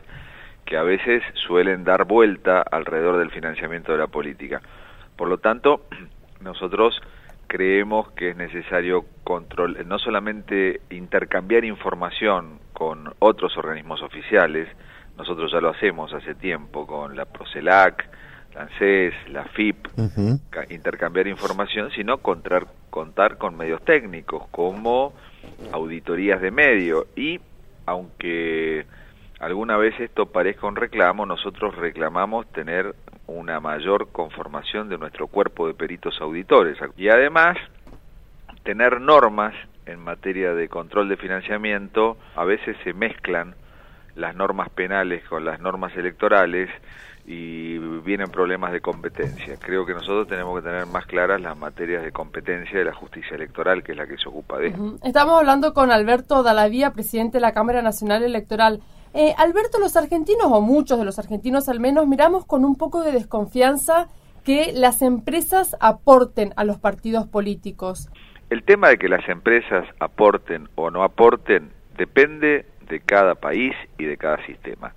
que 0.64 0.76
a 0.76 0.84
veces 0.84 1.24
suelen 1.34 1.82
dar 1.82 2.04
vuelta 2.04 2.62
alrededor 2.62 3.18
del 3.18 3.32
financiamiento 3.32 3.90
de 3.90 3.98
la 3.98 4.06
política. 4.06 4.62
Por 5.16 5.26
lo 5.26 5.38
tanto, 5.38 5.86
nosotros 6.40 7.00
creemos 7.48 8.12
que 8.12 8.30
es 8.30 8.36
necesario 8.36 9.04
control, 9.24 9.84
no 9.88 9.98
solamente 9.98 10.80
intercambiar 10.90 11.64
información 11.64 12.60
con 12.72 13.12
otros 13.18 13.56
organismos 13.56 14.00
oficiales, 14.00 14.68
nosotros 15.18 15.50
ya 15.50 15.60
lo 15.60 15.70
hacemos 15.70 16.14
hace 16.14 16.36
tiempo 16.36 16.86
con 16.86 17.16
la 17.16 17.24
Procelac, 17.24 18.06
la 18.06 18.21
ANSES, 18.56 19.14
la 19.30 19.44
FIP, 19.44 19.88
intercambiar 20.70 21.26
información, 21.26 21.90
sino 21.90 22.18
contar, 22.18 22.66
contar 22.90 23.38
con 23.38 23.56
medios 23.56 23.82
técnicos 23.84 24.46
como 24.50 25.12
auditorías 25.72 26.40
de 26.40 26.50
medio. 26.50 27.06
Y 27.16 27.40
aunque 27.86 28.86
alguna 29.40 29.76
vez 29.76 29.98
esto 30.00 30.26
parezca 30.26 30.66
un 30.66 30.76
reclamo, 30.76 31.26
nosotros 31.26 31.74
reclamamos 31.76 32.46
tener 32.52 32.94
una 33.26 33.60
mayor 33.60 34.08
conformación 34.12 34.88
de 34.88 34.98
nuestro 34.98 35.26
cuerpo 35.26 35.66
de 35.66 35.74
peritos 35.74 36.20
auditores. 36.20 36.78
Y 36.96 37.08
además 37.08 37.56
tener 38.62 39.00
normas 39.00 39.54
en 39.86 39.98
materia 39.98 40.54
de 40.54 40.68
control 40.68 41.08
de 41.08 41.16
financiamiento, 41.16 42.16
a 42.36 42.44
veces 42.44 42.76
se 42.84 42.92
mezclan 42.92 43.54
las 44.14 44.36
normas 44.36 44.68
penales 44.70 45.24
con 45.24 45.44
las 45.44 45.60
normas 45.60 45.96
electorales 45.96 46.68
y 47.24 47.78
vienen 47.78 48.30
problemas 48.30 48.72
de 48.72 48.80
competencia. 48.80 49.56
Creo 49.60 49.86
que 49.86 49.94
nosotros 49.94 50.26
tenemos 50.26 50.60
que 50.60 50.68
tener 50.68 50.86
más 50.86 51.06
claras 51.06 51.40
las 51.40 51.56
materias 51.56 52.02
de 52.02 52.10
competencia 52.10 52.78
de 52.78 52.84
la 52.84 52.94
justicia 52.94 53.36
electoral, 53.36 53.82
que 53.84 53.92
es 53.92 53.98
la 53.98 54.06
que 54.06 54.18
se 54.18 54.28
ocupa 54.28 54.58
de 54.58 54.68
esto. 54.68 54.82
Ujú. 54.82 54.98
Estamos 55.04 55.38
hablando 55.38 55.72
con 55.72 55.92
Alberto 55.92 56.42
Dalavía, 56.42 56.92
presidente 56.92 57.38
de 57.38 57.42
la 57.42 57.52
Cámara 57.52 57.80
Nacional 57.80 58.24
Electoral. 58.24 58.80
Eh, 59.14 59.34
Alberto, 59.38 59.78
los 59.78 59.96
argentinos, 59.96 60.46
o 60.46 60.60
muchos 60.60 60.98
de 60.98 61.04
los 61.04 61.18
argentinos 61.18 61.68
al 61.68 61.80
menos, 61.80 62.08
miramos 62.08 62.44
con 62.44 62.64
un 62.64 62.76
poco 62.76 63.02
de 63.02 63.12
desconfianza 63.12 64.08
que 64.44 64.72
las 64.74 65.02
empresas 65.02 65.76
aporten 65.78 66.52
a 66.56 66.64
los 66.64 66.78
partidos 66.78 67.28
políticos. 67.28 68.08
El 68.50 68.64
tema 68.64 68.88
de 68.88 68.98
que 68.98 69.08
las 69.08 69.26
empresas 69.28 69.86
aporten 70.00 70.68
o 70.74 70.90
no 70.90 71.04
aporten 71.04 71.70
depende 71.96 72.66
de 72.88 73.00
cada 73.00 73.36
país 73.36 73.74
y 73.98 74.04
de 74.04 74.16
cada 74.16 74.44
sistema. 74.44 74.92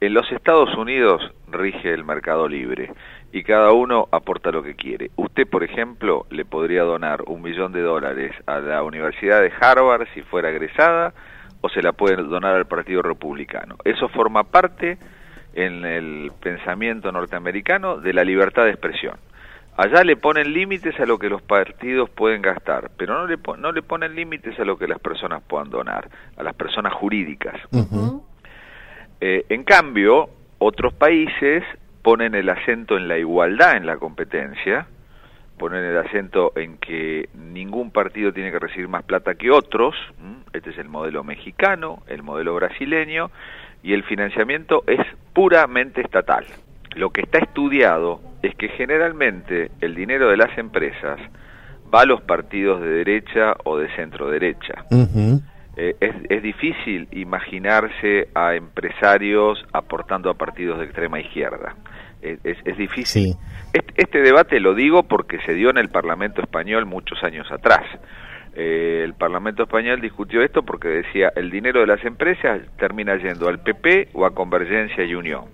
En 0.00 0.14
los 0.14 0.30
Estados 0.32 0.76
Unidos 0.76 1.22
rige 1.52 1.92
el 1.92 2.04
mercado 2.04 2.48
libre 2.48 2.92
y 3.32 3.42
cada 3.42 3.72
uno 3.72 4.08
aporta 4.10 4.50
lo 4.50 4.62
que 4.62 4.74
quiere. 4.74 5.10
Usted, 5.16 5.46
por 5.46 5.62
ejemplo, 5.64 6.26
le 6.30 6.44
podría 6.44 6.82
donar 6.82 7.22
un 7.26 7.42
millón 7.42 7.72
de 7.72 7.82
dólares 7.82 8.32
a 8.46 8.58
la 8.60 8.82
Universidad 8.82 9.40
de 9.42 9.52
Harvard 9.60 10.06
si 10.14 10.22
fuera 10.22 10.50
egresada 10.50 11.12
o 11.60 11.68
se 11.68 11.82
la 11.82 11.92
puede 11.92 12.16
donar 12.16 12.54
al 12.54 12.66
Partido 12.66 13.02
Republicano. 13.02 13.76
Eso 13.84 14.08
forma 14.08 14.44
parte 14.44 14.98
en 15.54 15.84
el 15.84 16.32
pensamiento 16.40 17.10
norteamericano 17.10 17.98
de 17.98 18.12
la 18.12 18.24
libertad 18.24 18.64
de 18.64 18.70
expresión. 18.70 19.16
Allá 19.76 20.02
le 20.02 20.16
ponen 20.16 20.52
límites 20.52 20.98
a 20.98 21.06
lo 21.06 21.18
que 21.18 21.28
los 21.28 21.40
partidos 21.40 22.10
pueden 22.10 22.42
gastar, 22.42 22.90
pero 22.96 23.14
no 23.14 23.26
le, 23.26 23.38
no 23.58 23.70
le 23.70 23.82
ponen 23.82 24.14
límites 24.14 24.58
a 24.58 24.64
lo 24.64 24.76
que 24.76 24.88
las 24.88 24.98
personas 24.98 25.40
puedan 25.46 25.70
donar, 25.70 26.08
a 26.36 26.42
las 26.42 26.54
personas 26.54 26.92
jurídicas. 26.94 27.54
Eh, 29.20 29.46
en 29.48 29.62
cambio, 29.62 30.30
otros 30.58 30.92
países 30.94 31.64
ponen 32.02 32.34
el 32.34 32.48
acento 32.48 32.96
en 32.96 33.08
la 33.08 33.18
igualdad 33.18 33.76
en 33.76 33.86
la 33.86 33.96
competencia, 33.96 34.86
ponen 35.58 35.84
el 35.84 35.96
acento 35.98 36.52
en 36.56 36.78
que 36.78 37.28
ningún 37.34 37.90
partido 37.90 38.32
tiene 38.32 38.50
que 38.50 38.58
recibir 38.58 38.88
más 38.88 39.02
plata 39.02 39.34
que 39.34 39.50
otros, 39.50 39.94
este 40.52 40.70
es 40.70 40.78
el 40.78 40.88
modelo 40.88 41.24
mexicano, 41.24 42.02
el 42.06 42.22
modelo 42.22 42.54
brasileño, 42.54 43.30
y 43.82 43.92
el 43.92 44.04
financiamiento 44.04 44.84
es 44.86 45.00
puramente 45.32 46.00
estatal. 46.00 46.44
Lo 46.94 47.10
que 47.10 47.20
está 47.22 47.38
estudiado 47.38 48.20
es 48.42 48.54
que 48.54 48.68
generalmente 48.68 49.70
el 49.80 49.94
dinero 49.94 50.30
de 50.30 50.36
las 50.36 50.56
empresas 50.58 51.18
va 51.92 52.02
a 52.02 52.06
los 52.06 52.20
partidos 52.22 52.80
de 52.80 52.88
derecha 52.88 53.54
o 53.64 53.78
de 53.78 53.88
centro 53.94 54.30
derecha. 54.30 54.84
Eh, 55.80 55.94
es, 56.00 56.14
es, 56.28 56.42
difícil 56.42 57.06
imaginarse 57.12 58.30
a 58.34 58.56
empresarios 58.56 59.64
aportando 59.72 60.28
a 60.28 60.34
partidos 60.34 60.80
de 60.80 60.86
extrema 60.86 61.20
izquierda. 61.20 61.76
Es, 62.20 62.40
es, 62.42 62.76
difícil. 62.76 63.36
Este, 63.72 63.94
este, 63.96 64.22
debate 64.22 64.58
lo 64.58 64.74
digo 64.74 65.04
porque 65.04 65.38
se 65.46 65.54
dio 65.54 65.70
en 65.70 65.78
el 65.78 65.88
Parlamento 65.88 66.42
español 66.42 66.84
muchos 66.84 67.22
años 67.22 67.46
atrás. 67.52 67.84
Eh, 68.56 69.02
el 69.04 69.14
Parlamento 69.14 69.62
español 69.62 70.00
discutió 70.00 70.42
esto 70.42 70.64
porque 70.64 70.88
decía 70.88 71.30
el 71.36 71.48
dinero 71.48 71.78
de 71.78 71.86
las 71.86 72.04
empresas 72.04 72.60
termina 72.76 73.14
yendo 73.14 73.48
al 73.48 73.60
PP 73.60 74.08
o 74.14 74.26
a 74.26 74.34
Convergencia 74.34 75.04
y 75.04 75.14
Unión. 75.14 75.44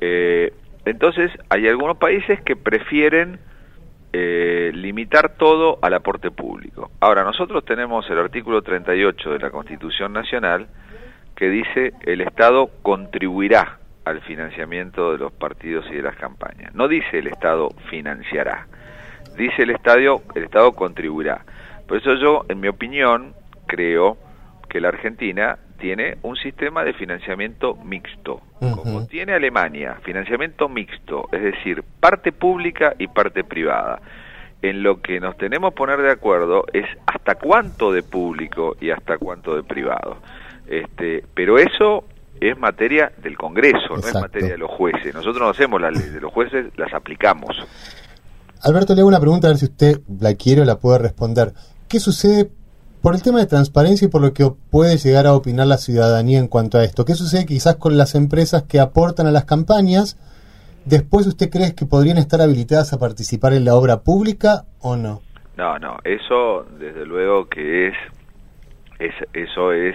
Eh, 0.00 0.52
entonces 0.84 1.30
hay 1.48 1.68
algunos 1.68 1.96
países 1.98 2.40
que 2.40 2.56
prefieren 2.56 3.38
eh, 4.12 4.70
limitar 4.74 5.36
todo 5.36 5.78
al 5.82 5.94
aporte 5.94 6.30
público. 6.30 6.90
Ahora, 7.00 7.24
nosotros 7.24 7.64
tenemos 7.64 8.08
el 8.10 8.18
artículo 8.18 8.62
38 8.62 9.30
de 9.30 9.38
la 9.38 9.50
Constitución 9.50 10.12
Nacional 10.12 10.66
que 11.36 11.48
dice 11.48 11.92
el 12.02 12.20
Estado 12.20 12.70
contribuirá 12.82 13.78
al 14.04 14.20
financiamiento 14.22 15.12
de 15.12 15.18
los 15.18 15.32
partidos 15.32 15.86
y 15.90 15.96
de 15.96 16.02
las 16.02 16.16
campañas. 16.16 16.74
No 16.74 16.88
dice 16.88 17.18
el 17.18 17.28
Estado 17.28 17.68
financiará, 17.90 18.66
dice 19.36 19.62
el 19.62 19.70
Estado, 19.70 20.22
el 20.34 20.44
Estado 20.44 20.72
contribuirá. 20.72 21.44
Por 21.86 21.98
eso 21.98 22.14
yo, 22.14 22.44
en 22.48 22.60
mi 22.60 22.68
opinión, 22.68 23.34
creo 23.66 24.16
que 24.68 24.80
la 24.80 24.88
Argentina 24.88 25.58
tiene 25.78 26.18
un 26.22 26.36
sistema 26.36 26.84
de 26.84 26.92
financiamiento 26.92 27.74
mixto, 27.76 28.40
como 28.60 29.06
tiene 29.06 29.32
Alemania, 29.32 29.98
financiamiento 30.04 30.68
mixto, 30.68 31.28
es 31.32 31.42
decir, 31.42 31.82
parte 32.00 32.32
pública 32.32 32.94
y 32.98 33.06
parte 33.06 33.44
privada. 33.44 34.00
En 34.60 34.82
lo 34.82 35.00
que 35.00 35.20
nos 35.20 35.36
tenemos 35.36 35.70
que 35.70 35.76
poner 35.76 36.02
de 36.02 36.10
acuerdo 36.10 36.64
es 36.72 36.84
hasta 37.06 37.36
cuánto 37.36 37.92
de 37.92 38.02
público 38.02 38.76
y 38.80 38.90
hasta 38.90 39.16
cuánto 39.16 39.54
de 39.54 39.62
privado. 39.62 40.18
Este, 40.66 41.24
pero 41.32 41.58
eso 41.58 42.04
es 42.40 42.58
materia 42.58 43.12
del 43.22 43.36
Congreso, 43.36 43.96
no 43.96 43.98
es 43.98 44.14
materia 44.14 44.50
de 44.50 44.58
los 44.58 44.70
jueces. 44.70 45.14
Nosotros 45.14 45.40
no 45.40 45.48
hacemos 45.48 45.80
las 45.80 45.92
leyes 45.92 46.12
de 46.12 46.20
los 46.20 46.32
jueces, 46.32 46.66
las 46.76 46.92
aplicamos. 46.92 47.56
Alberto, 48.62 48.94
le 48.94 49.00
hago 49.00 49.08
una 49.08 49.20
pregunta 49.20 49.46
a 49.46 49.50
ver 49.50 49.58
si 49.58 49.66
usted 49.66 50.00
la 50.20 50.34
quiere 50.34 50.62
o 50.62 50.64
la 50.64 50.78
puede 50.78 50.98
responder. 50.98 51.52
¿Qué 51.88 52.00
sucede 52.00 52.50
por 53.02 53.14
el 53.14 53.22
tema 53.22 53.38
de 53.38 53.46
transparencia 53.46 54.06
y 54.06 54.10
por 54.10 54.22
lo 54.22 54.32
que 54.32 54.50
puede 54.70 54.96
llegar 54.96 55.26
a 55.26 55.34
opinar 55.34 55.66
la 55.66 55.78
ciudadanía 55.78 56.38
en 56.38 56.48
cuanto 56.48 56.78
a 56.78 56.84
esto. 56.84 57.04
¿Qué 57.04 57.14
sucede 57.14 57.46
quizás 57.46 57.76
con 57.76 57.96
las 57.96 58.14
empresas 58.14 58.64
que 58.64 58.80
aportan 58.80 59.26
a 59.26 59.30
las 59.30 59.44
campañas? 59.44 60.18
Después, 60.84 61.26
¿usted 61.26 61.50
cree 61.50 61.74
que 61.74 61.86
podrían 61.86 62.18
estar 62.18 62.40
habilitadas 62.40 62.92
a 62.92 62.98
participar 62.98 63.52
en 63.52 63.64
la 63.64 63.74
obra 63.74 64.00
pública 64.00 64.64
o 64.80 64.96
no? 64.96 65.22
No, 65.56 65.78
no, 65.78 65.98
eso 66.04 66.66
desde 66.78 67.04
luego 67.04 67.48
que 67.48 67.88
es, 67.88 67.94
es 68.98 69.14
eso 69.32 69.72
es 69.72 69.94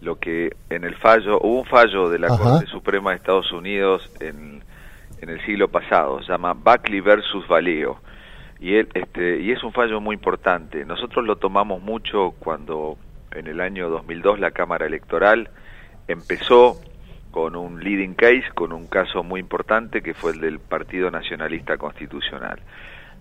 lo 0.00 0.18
que 0.18 0.50
en 0.70 0.84
el 0.84 0.94
fallo, 0.96 1.38
hubo 1.40 1.60
un 1.60 1.66
fallo 1.66 2.08
de 2.08 2.18
la 2.18 2.28
Corte 2.28 2.66
Suprema 2.66 3.10
de 3.10 3.16
Estados 3.16 3.50
Unidos 3.52 4.08
en, 4.20 4.62
en 5.20 5.28
el 5.28 5.44
siglo 5.44 5.68
pasado, 5.68 6.20
se 6.22 6.30
llama 6.30 6.52
Buckley 6.52 7.00
versus 7.00 7.46
Valeo 7.48 7.98
y 8.64 8.76
él 8.76 8.88
este 8.94 9.40
y 9.40 9.52
es 9.52 9.62
un 9.62 9.74
fallo 9.74 10.00
muy 10.00 10.14
importante. 10.14 10.86
Nosotros 10.86 11.26
lo 11.26 11.36
tomamos 11.36 11.82
mucho 11.82 12.34
cuando 12.38 12.96
en 13.32 13.46
el 13.46 13.60
año 13.60 13.90
2002 13.90 14.40
la 14.40 14.52
Cámara 14.52 14.86
Electoral 14.86 15.50
empezó 16.08 16.80
con 17.30 17.56
un 17.56 17.84
leading 17.84 18.14
case 18.14 18.44
con 18.54 18.72
un 18.72 18.86
caso 18.86 19.22
muy 19.22 19.40
importante 19.40 20.00
que 20.00 20.14
fue 20.14 20.32
el 20.32 20.40
del 20.40 20.60
Partido 20.60 21.10
Nacionalista 21.10 21.76
Constitucional. 21.76 22.58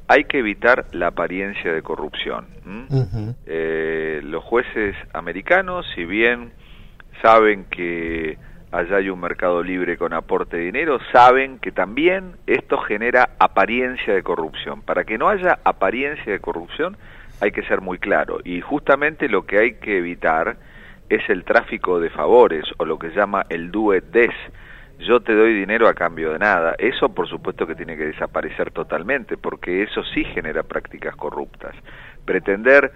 Hay 0.08 0.23
que 0.25 0.39
evitar 0.39 0.86
la 0.93 1.08
apariencia 1.08 1.73
de 1.73 1.82
corrupción 1.82 2.47
eh, 3.45 4.21
los 4.23 4.45
jueces 4.45 4.95
americanos 5.12 5.86
si 5.93 6.06
bien 6.06 6.53
saben 7.21 7.65
que 7.65 8.38
allá 8.73 8.97
hay 8.97 9.09
un 9.09 9.19
mercado 9.19 9.62
libre 9.62 9.97
con 9.97 10.13
aporte 10.13 10.57
de 10.57 10.63
dinero, 10.63 10.99
saben 11.12 11.59
que 11.59 11.71
también 11.71 12.33
esto 12.47 12.79
genera 12.79 13.29
apariencia 13.38 14.15
de 14.15 14.23
corrupción. 14.23 14.81
Para 14.81 15.03
que 15.03 15.17
no 15.19 15.29
haya 15.29 15.59
apariencia 15.63 16.33
de 16.33 16.39
corrupción 16.39 16.97
hay 17.39 17.51
que 17.51 17.62
ser 17.63 17.81
muy 17.81 17.99
claro 17.99 18.39
y 18.43 18.62
justamente 18.62 19.29
lo 19.29 19.45
que 19.45 19.59
hay 19.59 19.73
que 19.75 19.99
evitar 19.99 20.57
es 21.07 21.21
el 21.29 21.43
tráfico 21.43 21.99
de 21.99 22.09
favores 22.09 22.65
o 22.77 22.86
lo 22.86 22.97
que 22.97 23.09
llama 23.09 23.45
el 23.49 23.71
do 23.71 23.93
et 23.93 24.05
des. 24.05 24.33
Yo 24.99 25.19
te 25.19 25.36
doy 25.36 25.53
dinero 25.53 25.88
a 25.88 25.93
cambio 25.93 26.31
de 26.31 26.39
nada. 26.39 26.75
Eso 26.79 27.09
por 27.09 27.27
supuesto 27.27 27.67
que 27.67 27.75
tiene 27.75 27.95
que 27.95 28.05
desaparecer 28.05 28.71
totalmente 28.71 29.38
porque 29.38 29.83
eso 29.83 30.03
sí 30.03 30.23
genera 30.23 30.63
prácticas 30.63 31.15
corruptas. 31.15 31.75
Pretender 32.25 32.91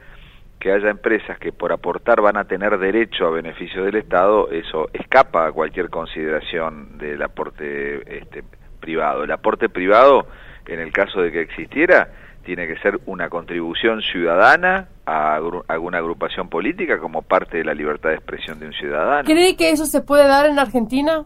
que 0.60 0.72
haya 0.72 0.89
empresas 0.89 1.38
que 1.39 1.52
por 1.52 1.72
aportar 1.72 2.22
van 2.22 2.38
a 2.38 2.46
tener 2.46 2.78
derecho 2.78 3.28
a 3.28 3.32
beneficio 3.32 3.84
del 3.84 3.96
Estado, 3.96 4.50
eso 4.50 4.89
escapa 4.93 5.48
a 5.48 5.52
cualquier 5.52 5.89
consideración 5.89 6.98
del 6.98 7.22
aporte 7.22 8.17
este, 8.20 8.43
privado. 8.80 9.24
El 9.24 9.32
aporte 9.32 9.70
privado, 9.70 10.28
en 10.65 10.80
el 10.80 10.91
caso 10.91 11.22
de 11.22 11.32
que 11.32 11.41
existiera, 11.41 12.10
tiene 12.43 12.65
que 12.65 12.78
ser 12.78 13.00
una 13.06 13.30
contribución 13.30 14.02
ciudadana 14.02 14.88
a 15.06 15.36
alguna 15.67 15.98
agrupación 15.98 16.50
política 16.50 16.98
como 16.98 17.22
parte 17.22 17.58
de 17.58 17.65
la 17.65 17.74
libertad 17.74 18.10
de 18.10 18.15
expresión 18.15 18.60
de 18.60 18.67
un 18.67 18.74
ciudadano. 18.74 19.26
¿Cree 19.26 19.56
que 19.56 19.72
eso 19.72 19.86
se 19.86 20.02
puede 20.02 20.28
dar 20.28 20.46
en 20.46 20.58
Argentina? 20.58 21.26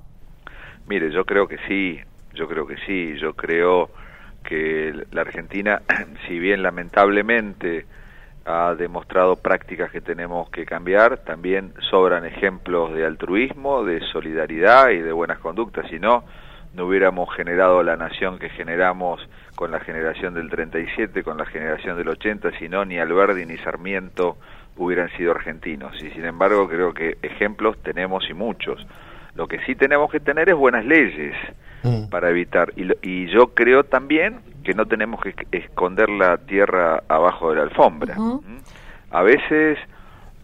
Mire, 0.87 1.11
yo 1.11 1.23
creo 1.23 1.47
que 1.47 1.57
sí, 1.67 1.99
yo 2.33 2.47
creo 2.47 2.65
que 2.65 2.75
sí, 2.85 3.15
yo 3.19 3.33
creo 3.33 3.91
que 4.43 4.93
la 5.11 5.21
Argentina, 5.21 5.83
si 6.27 6.39
bien 6.39 6.63
lamentablemente 6.63 7.85
ha 8.45 8.73
demostrado 8.75 9.35
prácticas 9.35 9.91
que 9.91 10.01
tenemos 10.01 10.49
que 10.49 10.65
cambiar, 10.65 11.19
también 11.19 11.73
sobran 11.89 12.25
ejemplos 12.25 12.93
de 12.93 13.05
altruismo, 13.05 13.83
de 13.83 14.01
solidaridad 14.11 14.89
y 14.89 14.97
de 14.97 15.11
buenas 15.11 15.39
conductas, 15.39 15.87
si 15.89 15.99
no, 15.99 16.23
no 16.73 16.85
hubiéramos 16.85 17.33
generado 17.35 17.83
la 17.83 17.97
nación 17.97 18.39
que 18.39 18.49
generamos 18.49 19.21
con 19.55 19.71
la 19.71 19.79
generación 19.79 20.33
del 20.33 20.49
37, 20.49 21.23
con 21.23 21.37
la 21.37 21.45
generación 21.45 21.97
del 21.97 22.07
80, 22.07 22.57
si 22.57 22.69
no, 22.69 22.85
ni 22.85 22.97
Alberdi 22.97 23.45
ni 23.45 23.57
Sarmiento 23.57 24.37
hubieran 24.77 25.09
sido 25.17 25.31
argentinos. 25.31 25.95
Y 26.01 26.09
sin 26.11 26.25
embargo, 26.25 26.67
creo 26.67 26.93
que 26.93 27.17
ejemplos 27.21 27.77
tenemos 27.83 28.27
y 28.29 28.33
muchos. 28.33 28.85
Lo 29.35 29.47
que 29.47 29.59
sí 29.65 29.75
tenemos 29.75 30.09
que 30.11 30.19
tener 30.19 30.49
es 30.49 30.55
buenas 30.55 30.85
leyes 30.85 31.35
mm. 31.83 32.09
para 32.09 32.29
evitar. 32.29 32.73
Y, 32.75 32.87
y 33.01 33.27
yo 33.27 33.53
creo 33.53 33.83
también 33.83 34.39
que 34.63 34.73
no 34.73 34.85
tenemos 34.85 35.21
que 35.21 35.33
esconder 35.51 36.09
la 36.09 36.37
tierra 36.37 37.03
abajo 37.07 37.49
de 37.49 37.55
la 37.57 37.63
alfombra. 37.63 38.15
A 39.09 39.23
veces 39.23 39.77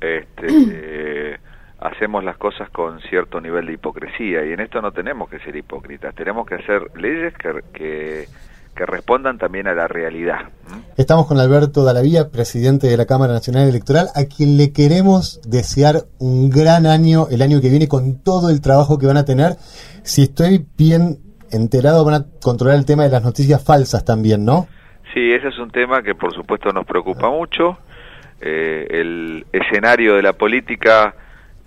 este, 0.02 1.40
hacemos 1.80 2.24
las 2.24 2.38
cosas 2.38 2.70
con 2.70 3.00
cierto 3.02 3.40
nivel 3.40 3.68
de 3.68 3.74
hipocresía 3.74 4.46
y 4.46 4.54
en 4.54 4.60
esto 4.60 4.82
no 4.82 4.92
tenemos 4.92 5.30
que 5.30 5.40
ser 5.40 5.56
hipócritas, 5.56 6.14
tenemos 6.16 6.48
que 6.48 6.56
hacer 6.56 6.92
leyes 6.96 7.34
que, 7.36 7.64
que, 7.74 8.28
respondan 8.86 9.40
también 9.40 9.68
a 9.68 9.74
la 9.74 9.88
realidad. 9.88 10.50
Estamos 10.98 11.26
con 11.26 11.40
Alberto 11.40 11.84
Dalavía, 11.84 12.30
presidente 12.30 12.86
de 12.86 12.96
la 12.96 13.08
Cámara 13.08 13.34
Nacional 13.34 13.68
Electoral, 13.68 14.10
a 14.14 14.26
quien 14.26 14.56
le 14.56 14.72
queremos 14.72 15.42
desear 15.50 16.04
un 16.20 16.52
gran 16.52 16.86
año 16.86 17.26
el 17.32 17.42
año 17.42 17.60
que 17.60 17.70
viene 17.70 17.88
con 17.88 18.22
todo 18.22 18.52
el 18.52 18.62
trabajo 18.62 19.00
que 19.00 19.08
van 19.08 19.18
a 19.18 19.26
tener. 19.26 19.56
Si 20.04 20.22
estoy 20.22 20.64
bien 20.78 21.27
enterado 21.52 22.06
van 22.06 22.16
a 22.16 22.26
controlar 22.42 22.78
el 22.78 22.86
tema 22.86 23.04
de 23.04 23.10
las 23.10 23.24
noticias 23.24 23.64
falsas 23.64 24.04
también, 24.06 24.46
¿no? 24.46 24.68
Sí, 25.14 25.32
ese 25.32 25.48
es 25.48 25.58
un 25.58 25.72
tema 25.72 26.02
que 26.02 26.16
por 26.16 26.34
supuesto 26.34 26.70
nos 26.72 26.86
preocupa 26.86 27.30
mucho. 27.30 27.78
Eh, 28.40 28.86
el 28.90 29.46
escenario 29.52 30.16
de 30.16 30.22
la 30.22 30.34
política 30.34 31.16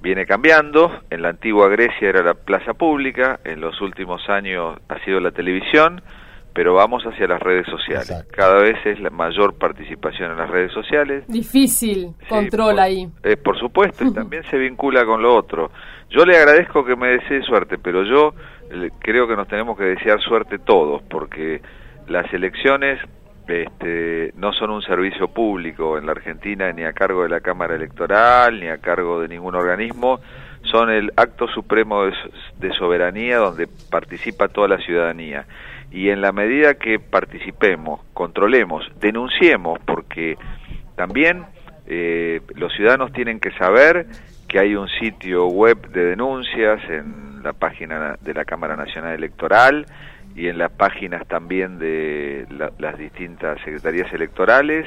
viene 0.01 0.27
cambiando. 0.27 0.91
En 1.11 1.23
la 1.23 1.31
antigua 1.31 1.69
Grecia 1.69 2.09
era 2.09 2.23
la 2.23 2.35
plaza 2.35 2.75
pública, 2.75 3.41
en 3.45 3.61
los 3.61 3.81
últimos 3.81 4.29
años 4.29 4.79
ha 4.89 5.05
sido 5.05 5.21
la 5.21 5.31
televisión, 5.31 6.03
pero 6.55 6.75
vamos 6.75 7.03
hacia 7.05 7.27
las 7.27 7.41
redes 7.41 7.67
sociales. 7.67 8.27
Cada 8.33 8.61
vez 8.61 8.77
es 8.85 9.01
la 9.01 9.11
mayor 9.11 9.55
participación 9.59 10.33
en 10.33 10.39
las 10.39 10.51
redes 10.51 10.73
sociales. 10.73 11.25
Difícil 11.29 12.15
control 12.29 12.79
ahí. 12.79 13.09
Eh, 13.23 13.37
por 13.37 13.59
supuesto, 13.59 14.05
y 14.05 14.13
también 14.15 14.43
se 14.51 14.59
vincula 14.59 15.05
con 15.05 15.23
lo 15.23 15.35
otro. 15.35 15.71
Yo 16.11 16.25
le 16.25 16.37
agradezco 16.37 16.85
que 16.85 16.97
me 16.97 17.09
desee 17.09 17.43
suerte, 17.43 17.79
pero 17.79 18.05
yo 18.05 18.35
creo 18.99 19.27
que 19.29 19.37
nos 19.37 19.49
tenemos 19.49 19.77
que 19.77 19.85
desear 19.85 20.21
suerte 20.21 20.59
todos, 20.59 21.03
porque 21.03 21.61
las 22.09 22.33
elecciones 22.33 23.01
este, 23.49 24.33
no 24.37 24.53
son 24.53 24.71
un 24.71 24.83
servicio 24.83 25.29
público 25.29 25.99
en 25.99 26.07
la 26.07 26.13
Argentina 26.13 26.73
ni 26.73 26.85
a 26.85 26.93
cargo 26.93 27.25
de 27.25 27.29
la 27.29 27.41
Cámara 27.41 27.75
Electoral 27.75 28.61
ni 28.61 28.69
a 28.69 28.79
cargo 28.79 29.21
de 29.21 29.29
ningún 29.29 29.55
organismo, 29.55 30.21
son 30.63 30.91
el 30.91 31.13
acto 31.17 31.49
supremo 31.49 32.05
de, 32.05 32.13
de 32.59 32.73
soberanía 32.75 33.39
donde 33.39 33.69
participa 33.91 34.49
toda 34.49 34.69
la 34.69 34.79
ciudadanía. 34.79 35.47
Y 35.91 36.11
en 36.11 36.21
la 36.21 36.31
medida 36.31 36.75
que 36.75 37.01
participemos, 37.01 38.01
controlemos, 38.13 38.87
denunciemos, 39.01 39.81
porque 39.85 40.37
también 40.95 41.47
eh, 41.87 42.41
los 42.55 42.73
ciudadanos 42.75 43.13
tienen 43.13 43.41
que 43.41 43.51
saber 43.53 44.07
que 44.47 44.61
hay 44.61 44.77
un 44.77 44.89
sitio 44.89 45.47
web 45.49 45.91
de 45.91 46.05
denuncias 46.05 46.81
en 46.89 47.30
la 47.43 47.53
página 47.53 48.17
de 48.21 48.35
la 48.35 48.45
Cámara 48.45 48.77
Nacional 48.77 49.15
Electoral 49.15 49.87
y 50.35 50.49
en 50.49 50.59
las 50.59 50.71
páginas 50.71 51.27
también 51.27 51.79
de 51.79 52.47
la- 52.51 52.71
las 52.79 52.97
distintas 52.99 53.61
secretarías 53.63 54.13
electorales 54.13 54.87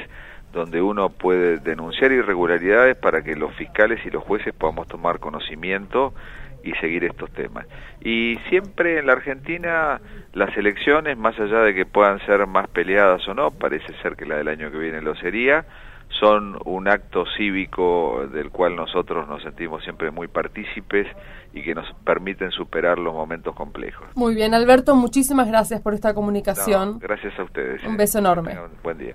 donde 0.52 0.80
uno 0.80 1.08
puede 1.10 1.58
denunciar 1.58 2.12
irregularidades 2.12 2.96
para 2.96 3.22
que 3.22 3.34
los 3.34 3.52
fiscales 3.56 3.98
y 4.06 4.10
los 4.10 4.22
jueces 4.22 4.54
podamos 4.54 4.86
tomar 4.86 5.18
conocimiento 5.18 6.14
y 6.62 6.72
seguir 6.74 7.04
estos 7.04 7.30
temas. 7.32 7.66
Y 8.00 8.38
siempre 8.48 8.98
en 8.98 9.06
la 9.06 9.12
Argentina 9.14 10.00
las 10.32 10.56
elecciones, 10.56 11.18
más 11.18 11.38
allá 11.38 11.58
de 11.60 11.74
que 11.74 11.84
puedan 11.86 12.20
ser 12.24 12.46
más 12.46 12.68
peleadas 12.68 13.26
o 13.28 13.34
no, 13.34 13.50
parece 13.50 13.92
ser 14.00 14.16
que 14.16 14.26
la 14.26 14.36
del 14.36 14.48
año 14.48 14.70
que 14.70 14.78
viene 14.78 15.02
lo 15.02 15.14
sería, 15.16 15.64
son 16.18 16.58
un 16.64 16.88
acto 16.88 17.24
cívico 17.36 18.26
del 18.32 18.50
cual 18.50 18.76
nosotros 18.76 19.28
nos 19.28 19.42
sentimos 19.42 19.82
siempre 19.82 20.10
muy 20.10 20.28
partícipes 20.28 21.06
y 21.52 21.62
que 21.62 21.74
nos 21.74 21.86
permiten 22.04 22.50
superar 22.50 22.98
los 22.98 23.14
momentos 23.14 23.54
complejos. 23.54 24.06
Muy 24.14 24.34
bien, 24.34 24.54
Alberto, 24.54 24.94
muchísimas 24.94 25.48
gracias 25.48 25.80
por 25.80 25.94
esta 25.94 26.14
comunicación. 26.14 26.94
No, 26.94 26.98
gracias 26.98 27.38
a 27.38 27.44
ustedes. 27.44 27.82
Un 27.84 27.94
eh. 27.94 27.98
beso 27.98 28.18
enorme. 28.18 28.56
Buen 28.82 28.98
día. 28.98 29.14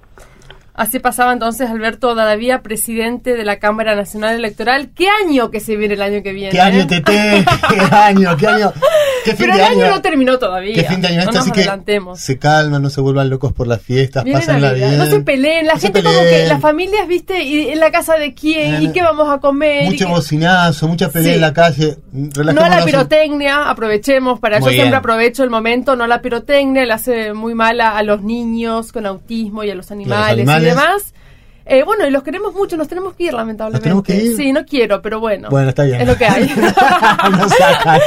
Así 0.73 0.99
pasaba 0.99 1.33
entonces 1.33 1.69
Alberto 1.69 2.15
Dadavía, 2.15 2.61
presidente 2.61 3.33
de 3.35 3.43
la 3.43 3.59
Cámara 3.59 3.95
Nacional 3.95 4.35
Electoral. 4.35 4.91
¿Qué 4.95 5.07
año 5.25 5.51
que 5.51 5.59
se 5.59 5.75
viene 5.75 5.95
el 5.95 6.01
año 6.01 6.23
que 6.23 6.31
viene? 6.31 6.51
¿Qué 6.51 6.61
año, 6.61 6.81
eh? 6.81 6.85
Tete? 6.87 7.45
¿Qué 7.69 7.95
año? 7.95 8.37
¿Qué 8.37 8.47
año? 8.47 8.71
¿Qué 9.25 9.31
fin 9.35 9.47
Pero 9.47 9.53
de 9.55 9.59
el 9.59 9.65
año 9.65 9.85
año? 9.85 9.95
no 9.95 10.01
terminó 10.01 10.39
todavía. 10.39 10.73
¿Qué 10.75 10.83
fin 10.85 11.01
de 11.01 11.07
año 11.09 11.17
no 11.17 11.21
este? 11.23 11.33
nos 11.35 11.41
Así 11.43 11.51
que 11.51 11.59
adelantemos. 11.61 12.19
se 12.21 12.37
calman, 12.39 12.81
no 12.81 12.89
se 12.89 13.01
vuelvan 13.01 13.29
locos 13.29 13.51
por 13.51 13.67
las 13.67 13.81
fiestas, 13.81 14.23
Viene 14.23 14.39
pásenla 14.39 14.69
Navidad. 14.69 14.87
bien. 14.87 14.99
No 14.99 15.05
se 15.07 15.19
peleen, 15.19 15.67
la 15.67 15.73
No 15.73 15.79
gente 15.79 16.01
como 16.03 16.19
que 16.19 16.25
peleen. 16.25 16.49
las 16.49 16.61
familias, 16.61 17.07
viste, 17.07 17.43
y 17.43 17.69
en 17.69 17.79
la 17.79 17.91
casa 17.91 18.15
de 18.15 18.33
quién, 18.33 18.81
y 18.83 18.91
qué 18.93 19.01
vamos 19.01 19.29
a 19.29 19.39
comer. 19.39 19.83
Mucho 19.85 20.05
qué- 20.05 20.11
bocinazo, 20.11 20.87
mucha 20.87 21.09
pelea 21.09 21.29
Sí. 21.31 21.35
en 21.35 21.41
la 21.41 21.53
calle. 21.53 21.97
No 22.13 22.61
a 22.63 22.69
la 22.69 22.85
pirotecnia, 22.85 23.69
aprovechemos, 23.69 24.39
para 24.39 24.59
Muy 24.59 24.67
yo 24.67 24.69
siempre 24.71 24.89
bien. 24.91 24.95
aprovecho 24.95 25.43
el 25.43 25.49
momento, 25.49 25.95
no 25.97 26.05
a 26.05 26.07
la 26.07 26.21
pirotecnia, 26.21 26.85
le 26.85 26.93
hace 26.93 27.33
muy 27.33 27.53
mal 27.53 27.81
a, 27.81 27.97
a 27.97 28.03
los 28.03 28.21
niños 28.21 28.91
con 28.93 29.05
autismo 29.05 29.63
y 29.65 29.69
a 29.71 29.75
los 29.75 29.91
animales, 29.91 30.33
animales. 30.33 30.58
Y 30.59 30.65
demás. 30.65 31.13
Eh, 31.71 31.83
bueno, 31.83 32.07
y 32.07 32.09
los 32.09 32.23
queremos 32.23 32.55
mucho, 32.55 32.75
nos 32.77 32.87
tenemos 32.87 33.13
que 33.13 33.25
ir 33.25 33.33
lamentablemente. 33.33 33.83
tenemos 33.83 34.03
que 34.03 34.15
ir? 34.15 34.35
Sí, 34.35 34.51
no 34.51 34.65
quiero, 34.65 35.03
pero 35.03 35.19
bueno. 35.19 35.49
Bueno, 35.51 35.69
está 35.69 35.83
bien. 35.83 36.01
Es 36.01 36.07
lo 36.07 36.17
que 36.17 36.25
hay. 36.25 36.47
Nos 37.31 37.51
sacan. 37.51 38.01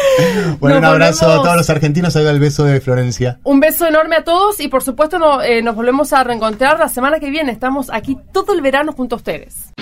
Bueno, 0.59 0.81
Nos 0.81 0.89
un 0.89 0.95
abrazo 0.95 1.31
a 1.31 1.43
todos 1.43 1.57
los 1.57 1.71
argentinos. 1.71 2.17
Ahí 2.17 2.25
va 2.25 2.33
el 2.33 2.41
beso 2.41 2.65
de 2.65 2.81
Florencia. 2.81 3.39
Un 3.45 3.61
beso 3.61 3.87
enorme 3.87 4.17
a 4.17 4.25
todos 4.25 4.59
y 4.59 4.67
por 4.67 4.83
supuesto 4.83 5.21
no, 5.21 5.41
eh, 5.43 5.63
nos 5.63 5.77
volvemos 5.77 6.13
a 6.13 6.25
reencontrar 6.25 6.81
la 6.81 6.89
semana 6.89 7.21
que 7.21 7.31
viene. 7.31 7.53
Estamos 7.53 7.89
aquí 7.93 8.19
todo 8.33 8.53
el 8.53 8.63
verano 8.63 8.93
junto 8.95 9.15
a 9.15 9.19
ustedes. 9.19 9.73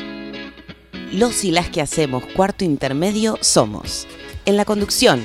Los 1.14 1.42
y 1.44 1.50
las 1.50 1.70
que 1.70 1.80
hacemos 1.80 2.24
cuarto 2.36 2.66
intermedio 2.66 3.38
somos. 3.40 4.06
En 4.44 4.58
la 4.58 4.66
conducción, 4.66 5.24